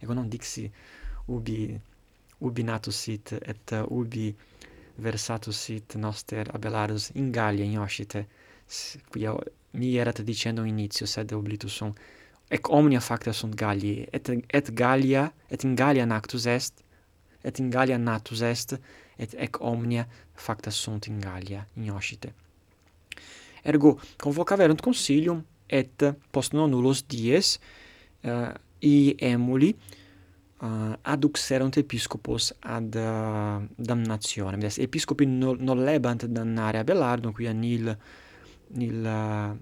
ego 0.00 0.14
non 0.14 0.28
dixi 0.28 0.70
ubi 1.28 1.80
ubi 2.40 2.62
natus 2.62 2.96
sit 2.96 3.32
et 3.32 3.72
ubi 3.88 4.34
versatus 4.98 5.56
sit 5.56 5.94
noster 5.96 6.48
abelarus 6.54 7.10
in 7.14 7.30
Gallia 7.30 7.64
in 7.64 7.78
Oscite. 7.78 8.26
Quia 9.10 9.34
mi 9.72 9.96
erat 9.96 10.22
dicendo 10.22 10.64
initio 10.64 11.06
sed 11.06 11.32
oblitus 11.32 11.74
sum 11.74 11.92
ec 12.50 12.68
omnia 12.70 13.00
facta 13.00 13.32
sunt 13.32 13.54
Gallii 13.54 14.06
et 14.12 14.28
et 14.48 14.70
Gallia 14.74 15.32
et 15.50 15.64
in 15.64 15.74
Gallia 15.74 16.06
nactus 16.06 16.46
est 16.46 16.84
et 17.44 17.58
in 17.58 17.70
Gallia 17.70 17.98
natus 17.98 18.42
est 18.42 18.78
et 19.18 19.34
ec 19.34 19.60
omnia 19.60 20.06
facta 20.34 20.70
sunt 20.70 21.06
in 21.06 21.18
Gallia 21.20 21.66
in 21.76 21.90
Oscite. 21.90 22.32
Ergo 23.64 24.00
convocaverunt 24.18 24.80
consilium 24.80 25.44
et 25.68 26.04
post 26.32 26.52
non 26.52 26.68
nullos 26.70 27.04
dies 27.06 27.58
uh, 28.24 28.50
i 28.80 29.14
emuli 29.18 29.68
eh, 29.68 29.98
uh, 30.60 30.94
aduxerunt 31.02 31.76
episcopos 31.76 32.52
ad 32.60 32.94
eh, 32.94 33.00
uh, 33.00 33.62
damnationem. 33.76 34.60
Des 34.60 34.78
episcopi 34.78 35.26
non 35.26 35.84
lebant 35.84 36.26
dannare 36.26 36.78
Abelardum, 36.78 37.32
quia 37.32 37.52
nil, 37.52 37.96
nil 38.76 39.04
uh, 39.04 39.56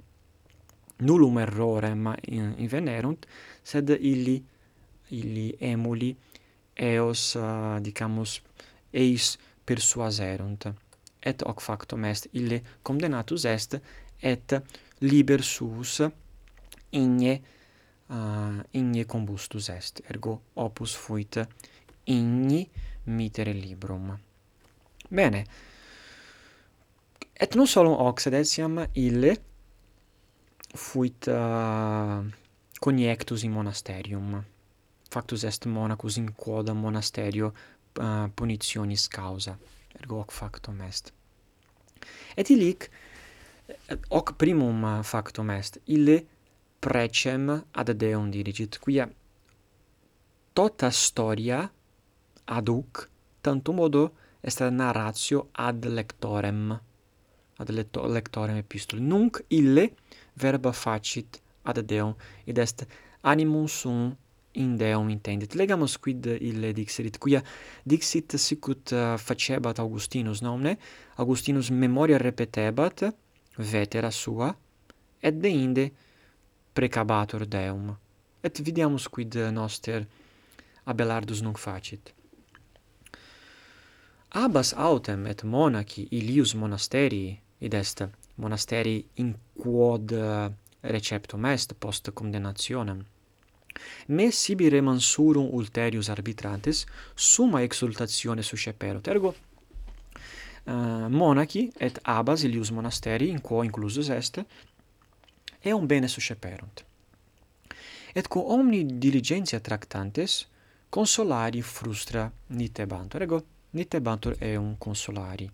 nullum 0.98 1.38
errore 1.38 1.94
ma 1.94 2.14
in, 2.26 2.54
invenerunt, 2.58 3.26
sed 3.62 3.94
illi, 4.00 4.42
illi 5.14 5.54
emuli 5.58 6.14
eos, 6.74 7.34
uh, 7.38 7.78
dicamus, 7.80 8.40
eis 8.90 9.36
persuaserunt. 9.64 10.70
Et 11.20 11.42
hoc 11.42 11.60
factum 11.60 12.04
est, 12.06 12.28
ille 12.38 12.62
condemnatus 12.82 13.44
est, 13.44 13.78
et 14.22 14.54
liber 15.00 15.42
suus 15.42 16.00
igne 16.92 17.38
Ah, 18.10 18.48
uh, 18.48 18.62
igne 18.72 19.04
combustus 19.04 19.68
est, 19.68 20.00
ergo 20.08 20.38
opus 20.56 20.94
fuit 20.96 21.36
igni 22.08 22.62
mitere 23.04 23.52
librum. 23.52 24.14
Bene, 25.10 25.42
et 27.36 27.54
non 27.54 27.66
solum 27.68 27.98
hoc, 28.00 28.22
sed 28.24 28.32
etiam 28.38 28.78
ille 28.96 29.34
fuit 30.72 31.28
uh, 31.28 32.24
coniectus 32.80 33.44
in 33.44 33.52
monasterium. 33.52 34.40
Factus 35.12 35.44
est 35.44 35.68
monacus 35.68 36.16
in 36.16 36.32
quoda 36.32 36.72
monasterio 36.72 37.52
uh, 38.00 38.24
punitionis 38.34 39.04
causa, 39.12 39.58
ergo 40.00 40.22
hoc 40.22 40.32
factum 40.32 40.80
est. 40.88 41.12
Et 42.36 42.48
illic, 42.56 42.88
eh, 43.68 44.00
hoc 44.08 44.32
primum 44.40 45.02
factum 45.04 45.50
est, 45.50 45.76
ille 45.86 46.22
precem 46.78 47.64
ad 47.70 47.90
Deum 47.90 48.30
dirigit, 48.30 48.78
quia. 48.78 49.08
Tota 50.52 50.90
storia 50.90 51.62
ad 52.44 52.68
hoc 52.68 53.08
tantum 53.40 53.74
modo 53.74 54.12
est 54.40 54.60
narratio 54.60 55.48
ad 55.52 55.84
lectorem 55.84 56.80
ad 57.58 57.70
lecto 57.70 58.06
lectorem 58.06 58.56
epistolae 58.56 59.02
nunc 59.02 59.42
ille 59.48 59.90
verba 60.38 60.72
facit 60.72 61.40
ad 61.62 61.80
Deum 61.82 62.14
id 62.46 62.58
est 62.58 62.86
animum 63.22 63.66
sum 63.66 64.16
in 64.58 64.76
Deum 64.76 65.08
intendit. 65.10 65.54
Legamus 65.54 65.98
quid 65.98 66.26
ille 66.26 66.72
dixerit, 66.74 67.18
quia. 67.18 67.42
Dixit 67.86 68.34
sicut 68.40 68.92
uh, 68.94 69.14
facebat 69.20 69.78
Augustinus 69.78 70.40
nomne, 70.42 70.76
Augustinus 71.22 71.70
memoria 71.70 72.18
repetebat, 72.18 73.04
vetera 73.58 74.10
sua, 74.10 74.50
et 75.22 75.38
deinde 75.38 75.90
precabatur 76.78 77.46
Deum. 77.46 77.90
Et 78.40 78.60
videamus 78.62 79.08
quid 79.10 79.34
noster 79.50 80.06
Abelardus 80.86 81.42
nunc 81.42 81.58
facit. 81.58 82.14
Abas 84.30 84.72
autem 84.76 85.26
et 85.26 85.42
monachi 85.42 86.06
ilius 86.10 86.54
monasterii, 86.54 87.32
id 87.58 87.74
est 87.74 88.04
monasteri 88.36 88.96
in 89.14 89.34
quod 89.58 90.14
receptum 90.82 91.44
est 91.50 91.74
post 91.80 92.12
condemnationem, 92.14 93.02
me 94.06 94.30
sibi 94.30 94.68
remansurum 94.68 95.48
ulterius 95.52 96.08
arbitrantes 96.08 96.84
summa 97.14 97.62
exultatione 97.62 98.42
susceperut. 98.42 99.08
Ergo, 99.08 99.34
eh, 99.34 100.72
uh, 100.72 101.08
monachi 101.10 101.70
et 101.76 101.98
abas 102.04 102.44
ilius 102.44 102.70
monasteri, 102.70 103.30
in 103.30 103.40
quo 103.40 103.64
inclusus 103.64 104.08
est, 104.08 104.44
eum 105.62 105.86
bene 105.86 106.08
susceperunt. 106.08 106.84
Et 108.14 108.26
quo 108.28 108.42
omni 108.52 108.84
diligentia 108.98 109.60
tractantes, 109.60 110.46
consolari 110.88 111.62
frustra 111.62 112.30
nitebantur. 112.46 113.22
Ego 113.22 113.44
nitebantur 113.70 114.36
eum 114.40 114.76
consolari, 114.78 115.50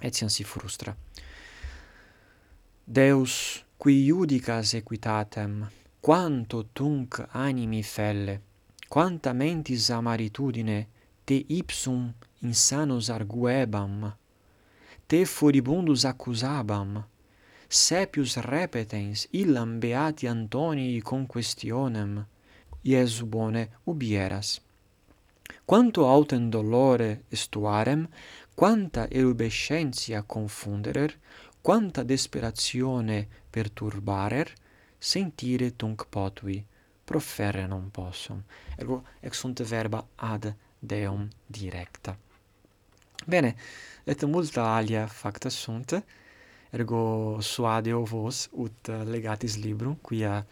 etiam 0.00 0.30
si 0.30 0.44
frustra. 0.44 0.94
Deus, 2.84 3.64
qui 3.76 4.06
judicas 4.06 4.74
equitatem, 4.74 5.68
quanto 6.00 6.68
tunc 6.72 7.22
animi 7.30 7.82
felle, 7.82 8.40
quanta 8.88 9.32
mentis 9.32 9.90
amaritudine 9.90 10.86
te 11.24 11.44
ipsum 11.48 12.12
insanos 12.40 13.08
arguebam, 13.08 14.12
te 15.06 15.24
furibundus 15.24 16.04
accusabam, 16.04 17.02
sepius 17.72 18.36
repetens 18.36 19.26
illam 19.30 19.78
beati 19.80 20.26
Antonii 20.26 21.00
conquestionem, 21.00 22.26
Iesu 22.82 23.26
bone 23.26 23.68
ubieras. 23.84 24.60
Quanto 25.64 26.06
autem 26.06 26.50
dolore 26.50 27.22
estuarem, 27.30 28.08
quanta 28.54 29.06
erubescentia 29.08 30.22
confunderer, 30.22 31.18
quanta 31.62 32.02
desperazione 32.02 33.26
perturbarer, 33.48 34.52
sentire 34.98 35.74
tunc 35.74 36.06
potui, 36.10 36.62
proferre 37.04 37.66
non 37.66 37.90
possum. 37.90 38.42
Ergo 38.76 39.04
ex 39.20 39.38
sunt 39.38 39.62
verba 39.62 40.06
ad 40.16 40.54
Deum 40.78 41.28
directa. 41.46 42.18
Bene, 43.24 43.56
et 44.04 44.24
multa 44.24 44.74
alia 44.74 45.06
facta 45.06 45.48
sunt, 45.48 46.04
ergo 46.72 47.38
suadeo 47.40 48.04
vos 48.04 48.48
ut 48.52 48.88
eh, 48.88 49.04
legatis 49.04 49.56
librum 49.64 49.96
quia 50.00 50.44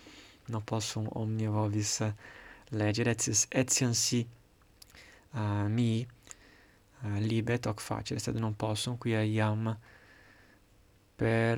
non 0.53 0.63
possum 0.63 1.07
omnia 1.23 1.51
vobis 1.51 2.01
eh, 2.01 2.13
legere 2.71 3.11
etis 3.17 3.47
etiam 3.51 3.93
si 3.93 4.21
uh, 5.35 5.67
mi 5.77 6.07
uh, 7.03 7.19
libet 7.19 7.67
hoc 7.67 7.81
facere 7.81 8.21
sed 8.21 8.37
non 8.37 8.55
possum 8.55 8.99
quia 8.99 9.23
iam 9.23 9.77
per 11.17 11.57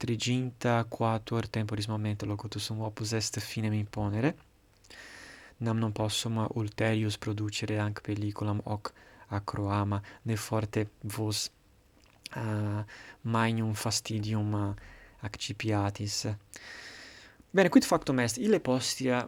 triginta 0.00 0.84
quatuor 0.88 1.46
temporis 1.48 1.86
momento 1.86 2.26
locutus 2.26 2.64
sum 2.64 2.80
opus 2.80 3.12
est 3.12 3.38
finem 3.38 3.74
imponere 3.74 4.34
nam 5.58 5.78
non 5.78 5.92
possum 5.92 6.46
ulterius 6.54 7.18
producere 7.18 7.78
anc 7.78 8.00
pelliculam 8.00 8.60
hoc 8.64 8.92
acroama 9.28 10.02
ne 10.22 10.36
forte 10.36 10.88
vos 11.02 11.50
uh, 12.36 12.82
magnum 13.22 13.74
fastidium 13.74 14.74
accipiatis. 15.22 16.26
Bene, 17.50 17.68
quid 17.68 17.84
factum 17.84 18.20
est, 18.22 18.38
ille 18.38 18.60
postia 18.62 19.24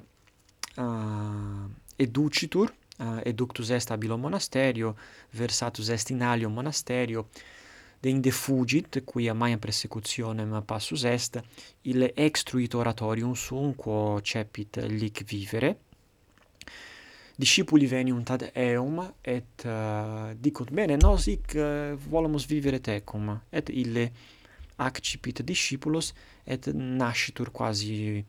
uh, 0.79 1.65
educitur, 1.99 2.71
uh, 2.99 3.19
eductus 3.27 3.73
est 3.75 3.91
ab 3.91 4.05
illo 4.05 4.19
monasterio, 4.19 4.95
versatus 5.35 5.91
est 5.91 6.13
in 6.15 6.23
alio 6.23 6.51
monasterio, 6.51 7.27
de 8.03 8.11
inde 8.11 8.31
fugit, 8.31 9.01
quia 9.07 9.35
maiam 9.35 9.61
persecutionem 9.63 10.61
passus 10.67 11.05
est, 11.05 11.39
ille 11.87 12.13
extruit 12.17 12.75
oratorium 12.75 13.35
suum 13.35 13.75
quo 13.75 14.21
cepit 14.23 14.79
lic 14.89 15.25
vivere, 15.27 15.77
discipuli 17.43 17.87
veniunt 17.87 18.31
ad 18.31 18.51
eum 18.55 19.01
et 19.21 19.65
eh, 19.65 19.71
uh, 19.71 20.31
dicunt 20.39 20.71
bene 20.71 20.97
nos 20.97 21.27
hic 21.27 21.55
eh, 21.55 21.93
uh, 21.93 21.99
volumus 22.09 22.47
vivere 22.47 22.79
tecum 22.79 23.33
et 23.51 23.69
ille 23.69 24.05
accipit 24.77 25.43
discipulos 25.43 26.13
et 26.47 26.69
nascitur 26.73 27.51
quasi 27.51 27.95
eh, 28.19 28.25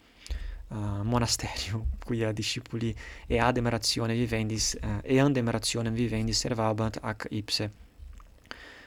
uh, 0.72 1.04
monasterium 1.04 1.86
quia 2.06 2.32
discipuli 2.32 2.96
e 3.28 3.38
ad 3.38 3.58
emeratione 3.58 4.16
vivendis 4.18 4.74
uh, 4.82 4.98
e 5.04 5.20
ad 5.20 5.38
emeratione 5.38 5.92
vivendis 5.92 6.40
servabant 6.40 6.98
ac 7.02 7.28
ipse 7.30 7.70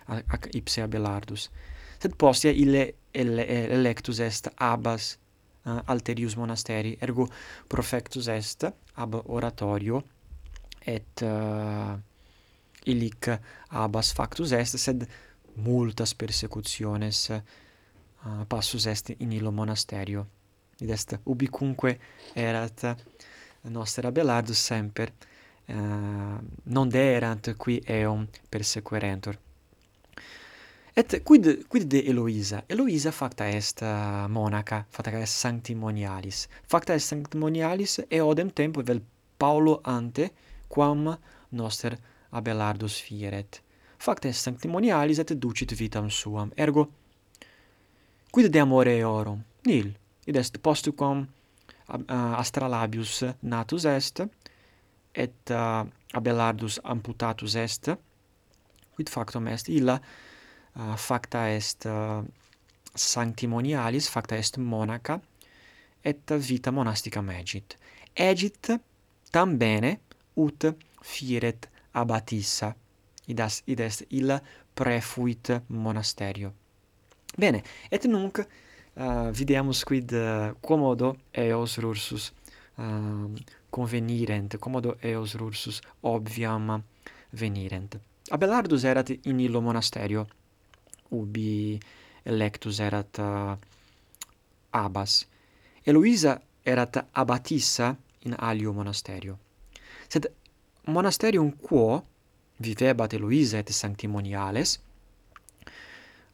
ac 0.07 0.51
ipse 0.55 0.83
abelardus. 0.83 1.49
Sed 1.99 2.15
postea 2.15 2.53
ille 2.53 2.95
ele, 3.13 3.47
electus 3.79 4.19
est 4.19 4.51
abbas 4.57 5.17
uh, 5.67 5.81
alterius 5.87 6.37
monasteri 6.37 6.97
ergo 7.01 7.27
profectus 7.67 8.27
est 8.29 8.67
ab 8.95 9.15
oratorio 9.25 10.03
et 10.87 11.23
uh, 11.23 11.97
illic 12.87 13.31
abas 13.71 14.13
factus 14.15 14.53
est 14.53 14.79
sed 14.79 15.07
multas 15.57 16.15
persecutiones 16.15 17.31
uh, 17.31 18.45
passus 18.49 18.87
est 18.87 19.11
in 19.21 19.33
illo 19.33 19.51
monasterio 19.53 20.27
id 20.81 20.91
est 20.91 21.17
ubicunque 21.27 21.99
erat 22.35 22.97
nostra 23.65 24.09
abelardus 24.09 24.61
semper 24.61 25.11
uh, 25.69 26.39
non 26.67 26.87
derant 26.87 27.55
qui 27.59 27.83
eum 27.89 28.27
persequerentur 28.51 29.37
Et 30.99 31.23
quid 31.23 31.67
quid 31.69 31.89
de 31.89 31.99
Eloisa? 32.09 32.63
Eloisa 32.71 33.11
facta 33.13 33.51
est 33.51 33.83
uh, 33.83 34.31
monaca, 34.33 34.87
facta 34.89 35.21
est 35.21 35.27
sanctimonialis. 35.27 36.47
Facta 36.67 36.95
est 36.95 37.05
sanctimonialis 37.05 37.99
eodem 38.09 38.49
tempo 38.51 38.81
vel 38.83 39.03
Paulo 39.37 39.83
ante 39.85 40.31
quam 40.69 41.17
noster 41.51 41.97
Abelardus 42.33 43.01
fieret. 43.03 43.63
Factes 43.99 44.43
sanctimonialis 44.45 45.19
et 45.21 45.33
ducit 45.41 45.73
vitam 45.79 46.11
suam. 46.11 46.51
Ergo 46.57 46.91
quid 48.31 48.53
de 48.53 48.61
amore 48.61 48.99
eorum? 48.99 49.41
Nil. 49.67 49.95
Id 50.27 50.37
est 50.37 50.59
postquam 50.59 51.27
astralabius 51.89 53.25
natus 53.43 53.85
est 53.85 54.23
et 55.15 55.51
uh, 55.51 55.87
Abelardus 56.13 56.81
amputatus 56.85 57.55
est 57.55 57.91
quid 58.95 59.09
factum 59.09 59.49
est 59.49 59.69
illa 59.69 60.01
uh, 60.77 60.97
facta 60.97 61.49
est 61.51 61.87
uh, 61.87 62.23
sanctimonialis 62.95 64.11
facta 64.11 64.37
est 64.37 64.59
monaca 64.59 65.21
et 66.05 66.33
vita 66.37 66.73
monastica 66.73 67.23
megit 67.23 67.77
egit 68.17 68.71
tam 69.31 69.57
bene 69.59 70.01
ut 70.37 70.67
fieret 71.03 71.69
abatissa. 71.93 72.75
Idas 73.27 73.63
id 73.67 73.81
est 73.81 74.07
illa 74.11 74.41
prefuit 74.75 75.51
monasterio. 75.69 76.53
Bene, 77.37 77.63
et 77.91 78.05
nunc 78.07 78.39
uh, 78.39 79.31
videamus 79.33 79.85
quid 79.85 80.13
eh, 80.13 80.51
uh, 80.51 80.55
quomodo 80.61 81.17
eos 81.33 81.77
rursus 81.79 82.33
uh, 82.79 83.27
convenirent, 83.71 84.57
quomodo 84.59 84.97
eos 85.03 85.35
rursus 85.35 85.81
obviam 86.03 86.83
venirent. 87.33 87.99
Abelardus 88.31 88.85
erat 88.85 89.11
in 89.27 89.41
illo 89.41 89.61
monasterio, 89.61 90.27
ubi 91.11 91.79
electus 92.25 92.81
erat 92.81 93.19
eh, 93.19 93.25
uh, 93.25 93.57
abas. 94.73 95.27
Eloisa 95.87 96.39
erat 96.65 97.05
abatissa 97.13 97.95
in 98.25 98.35
alio 98.39 98.73
monasterio 98.73 99.39
sed 100.09 100.31
monasterium 100.87 101.53
quo 101.53 102.03
vivebat 102.61 103.15
Eloisa 103.15 103.59
et 103.59 103.71
sanctimoniales 103.73 104.79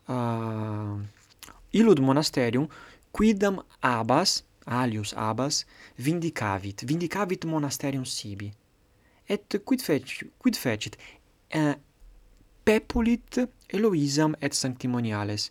uh, 0.09 0.99
illud 1.73 2.01
monasterium 2.01 2.69
quidam 3.13 3.63
abas 3.83 4.43
alius 4.67 5.15
abas 5.17 5.65
vindicavit 5.99 6.85
vindicavit 6.87 7.45
monasterium 7.45 8.05
sibi. 8.05 8.53
Et 9.29 9.59
quid 9.65 9.81
fecit 9.83 10.31
quid 10.39 10.57
fecit 10.57 10.97
uh, 11.55 11.75
pepulit 12.65 13.49
Eloisam 13.69 14.37
et 14.41 14.53
sanctimoniales? 14.53 15.51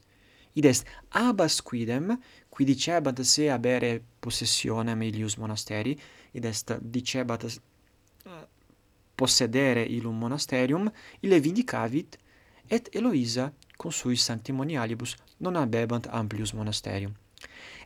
Id 0.56 0.66
est 0.66 0.86
abas 1.12 1.62
quidem 1.62 2.18
qui 2.52 2.66
dicebat 2.66 3.24
se 3.24 3.50
abere 3.50 4.02
possessionem 4.20 5.02
ilius 5.02 5.38
monasteri 5.38 5.96
id 6.34 6.46
est 6.46 6.74
dicebat 6.82 7.46
possedere 9.16 9.84
illum 9.86 10.18
monasterium, 10.18 10.90
ille 11.22 11.40
vindicavit, 11.40 12.18
et 12.72 12.90
Eloisa 12.96 13.52
con 13.78 13.92
sui 13.92 14.16
sanctimonialibus 14.16 15.16
non 15.40 15.56
habebant 15.56 16.08
amplius 16.12 16.54
monasterium. 16.54 17.14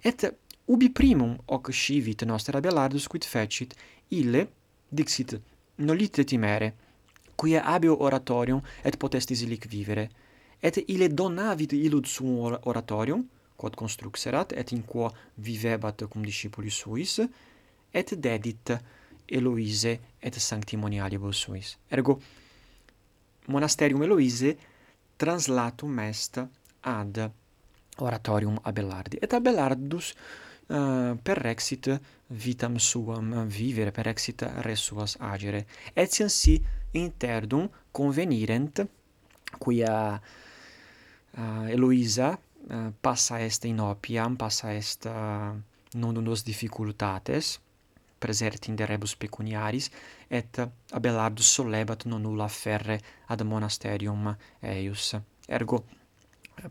Et 0.04 0.26
ubi 0.68 0.90
primum 0.90 1.38
hoc 1.48 1.72
scivit 1.72 2.26
noster 2.26 2.56
Abelardus 2.56 3.08
quid 3.08 3.26
fecit, 3.26 3.74
ille 4.12 4.48
dixit 4.92 5.38
nolite 5.78 6.24
timere, 6.24 6.74
quia 7.36 7.64
habeo 7.66 7.98
oratorium 8.00 8.62
et 8.84 8.98
potestis 8.98 9.42
illic 9.44 9.68
vivere, 9.68 10.10
et 10.62 10.78
ille 10.88 11.10
donavit 11.10 11.74
illud 11.74 12.06
suum 12.08 12.58
oratorium, 12.64 13.26
quod 13.58 13.76
construxerat, 13.76 14.54
et 14.54 14.72
in 14.72 14.84
quo 14.84 15.10
vivebat 15.38 16.06
cum 16.12 16.24
discipulis 16.24 16.84
suis, 16.84 17.20
et 17.94 18.14
dedit 18.16 18.76
Eloise 19.28 20.00
et 20.20 20.34
sanctimonialibus 20.40 21.46
suis. 21.46 21.78
Ergo 21.90 22.20
monasterium 23.48 24.04
Eloise 24.04 24.56
translatum 25.18 26.00
est 26.00 26.40
ad 26.82 27.32
oratorium 27.98 28.60
Abelardi. 28.64 29.18
Et 29.22 29.34
Abelardus 29.34 30.14
uh, 30.68 30.76
eh, 30.76 31.16
per 31.22 31.46
exit 31.46 31.90
vitam 32.28 32.78
suam 32.78 33.46
vivere, 33.48 33.92
per 33.92 34.08
exit 34.08 34.44
res 34.66 34.80
suas 34.80 35.18
agere. 35.20 35.66
Etiam 35.94 36.30
si 36.30 36.60
interdum 36.92 37.70
convenirent, 37.92 38.86
quia 39.58 39.96
uh, 40.16 41.68
Eloisa 41.70 42.34
uh, 42.36 42.92
passa 43.00 43.40
est 43.40 43.66
in 43.66 43.80
opiam, 43.80 44.36
passa 44.36 44.74
est 44.74 45.06
uh, 45.06 45.54
non 45.96 46.18
unos 46.18 46.44
difficultates, 46.44 47.60
presert 48.26 48.72
in 48.72 48.80
rebus 48.90 49.14
pecuniaris, 49.16 49.92
et 50.28 50.64
Abelardus 50.98 51.54
solebat 51.60 52.08
non 52.10 52.26
nulla 52.26 52.50
ferre 52.50 53.00
ad 53.30 53.46
monasterium 53.46 54.34
eius. 54.62 55.14
Ergo 55.48 55.84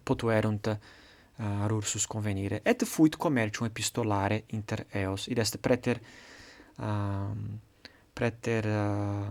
potuerunt 0.03 0.67
uh, 1.39 1.67
rursus 1.67 2.07
convenire. 2.07 2.61
Et 2.65 2.85
fuit 2.85 3.17
commercium 3.17 3.69
epistolare 3.69 4.45
inter 4.57 4.87
eos, 4.93 5.29
id 5.29 5.39
est 5.39 5.59
preter, 5.63 6.01
uh, 6.79 7.33
preter 8.15 8.69
uh, 8.71 9.29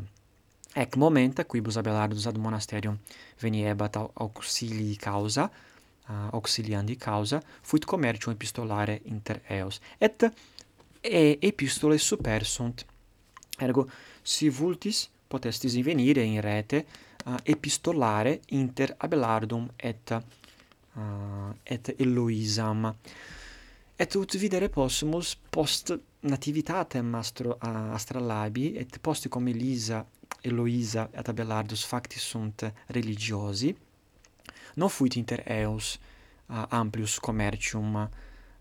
ec 0.74 0.96
momenta 0.98 1.46
quibus 1.46 1.78
Abelardus 1.78 2.28
ad 2.28 2.38
monasterium 2.38 2.98
veniebat 3.42 4.00
auxilii 4.14 4.96
causa, 5.02 5.50
uh, 6.08 6.28
auxiliandi 6.32 6.98
causa, 6.98 7.42
fuit 7.62 7.86
commercium 7.86 8.36
epistolare 8.36 9.02
inter 9.06 9.42
eos. 9.50 9.82
Et 10.00 10.28
e 11.04 11.38
epistole 11.42 11.98
supersunt. 11.98 12.86
Ergo, 13.60 13.90
si 14.22 14.50
vultis 14.50 15.10
potestis 15.28 15.76
venire 15.84 16.24
in 16.24 16.40
rete 16.42 16.86
uh, 17.26 17.36
epistolare 17.44 18.40
inter 18.56 18.96
Abelardum 18.98 19.70
et 19.76 20.16
uh, 20.96 21.52
et 21.64 21.94
Eloisam. 21.98 22.96
Et 23.96 24.16
ut 24.16 24.36
videre 24.38 24.70
possumus 24.70 25.36
post 25.50 25.94
nativitatem 26.22 27.06
mastro 27.06 27.58
uh, 27.60 27.94
astralabi 27.94 28.74
et 28.78 29.00
post 29.02 29.28
cum 29.28 29.48
Elisa 29.48 30.06
Eloisa 30.42 31.10
et 31.12 31.28
Abelardus 31.28 31.84
facti 31.84 32.20
sunt 32.20 32.72
religiosi 32.88 33.76
non 34.76 34.90
fuit 34.90 35.16
inter 35.16 35.44
eos 35.46 36.00
uh, 36.48 36.66
amplius 36.70 37.20
commercium 37.20 37.96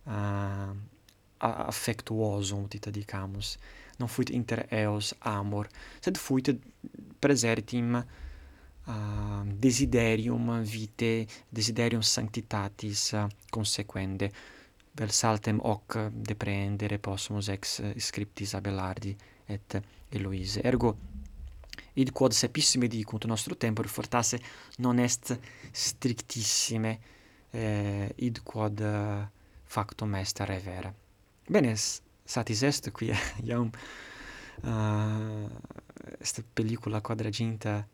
uh, 0.05 0.71
affectuosum 1.43 2.67
dita 2.69 2.91
dicamus 2.91 3.57
non 3.99 4.09
fuit 4.09 4.31
inter 4.31 4.67
eos 4.71 5.13
amor 5.19 5.69
sed 6.01 6.17
fuit 6.17 6.51
praesertim 7.19 7.95
uh, 8.87 9.43
desiderium 9.45 10.63
vitae 10.63 11.27
desiderium 11.49 12.03
sanctitatis 12.03 13.13
uh, 13.13 13.27
consequende. 13.51 14.31
Vel 14.95 15.11
saltem 15.11 15.57
hoc 15.65 15.97
deprendere 16.13 16.99
possumus 16.99 17.49
ex 17.49 17.81
scriptis 17.97 18.53
Abelardi 18.53 19.17
et 19.47 19.81
Eloise. 20.11 20.61
Ergo 20.61 20.97
id 21.95 22.13
quod 22.13 22.33
sepissime 22.37 22.89
dicunt 22.89 23.25
nostro 23.25 23.57
tempore 23.57 23.89
fortasse 23.89 24.39
non 24.79 24.99
est 24.99 25.39
strictissime 25.71 26.99
eh, 27.51 28.13
id 28.17 28.43
quod 28.43 28.81
uh, 28.81 29.27
factum 29.65 30.15
est 30.15 30.41
revera 30.41 30.93
Bene, 31.49 31.75
satis 32.25 32.63
est 32.63 32.91
qui 32.93 33.11
eh, 33.11 33.17
iam. 33.45 33.71
Ah, 34.65 35.43
uh, 35.43 35.49
est 36.21 36.45
pellicula 36.55 37.01
quadraginta 37.01 37.85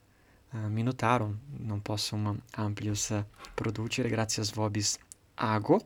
ah, 0.50 0.58
uh, 0.58 0.68
minutarum 0.68 1.38
non 1.60 1.80
possum 1.80 2.38
amplius 2.56 3.12
producere 3.54 4.10
gratias 4.10 4.52
vobis 4.52 4.98
ago 5.34 5.80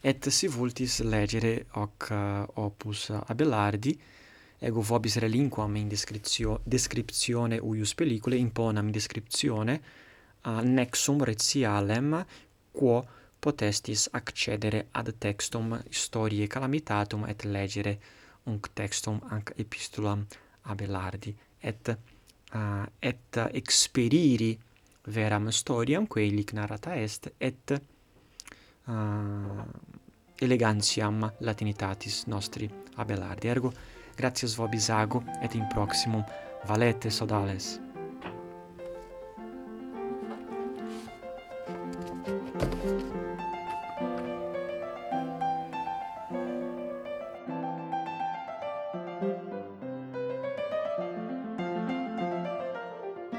et 0.00 0.28
si 0.28 0.46
vultis 0.46 1.00
legere 1.00 1.66
hoc 1.72 2.08
uh, 2.10 2.46
opus 2.54 3.10
Abelardi 3.10 4.00
ego 4.58 4.80
vobis 4.80 5.16
relinquam 5.16 5.76
in 5.76 5.88
descriptio 5.88 6.60
descriptione 6.64 7.58
uius 7.58 7.94
pellicule 7.94 8.36
imponam 8.36 8.86
in 8.86 8.92
descriptione 8.92 9.82
uh, 10.44 10.60
nexum 10.62 11.22
retialem 11.22 12.24
quo 12.70 13.04
potestis 13.42 14.08
accedere 14.12 14.86
ad 14.98 15.10
textum 15.18 15.74
historiae 15.88 16.46
calamitatum 16.46 17.26
et 17.28 17.44
legere 17.44 17.98
unc 18.46 18.68
textum 18.74 19.20
anc 19.30 19.52
epistulam 19.58 20.26
Abelardi 20.70 21.34
et 21.60 21.88
uh, 21.90 22.86
et 23.00 23.38
experiri 23.52 24.52
veram 25.14 25.50
storiam 25.50 26.06
quae 26.06 26.30
lic 26.30 26.52
narrata 26.54 26.94
est 26.94 27.32
et 27.40 27.74
uh, 27.74 29.64
elegantiam 30.42 31.30
latinitatis 31.40 32.26
nostri 32.26 32.70
Abelardi. 32.96 33.48
Ergo 33.48 33.72
gratias 34.16 34.54
vobis 34.58 34.90
ago 34.90 35.22
et 35.42 35.54
in 35.54 35.66
proximum 35.74 36.24
valete 36.68 37.10
sodales. 37.10 37.91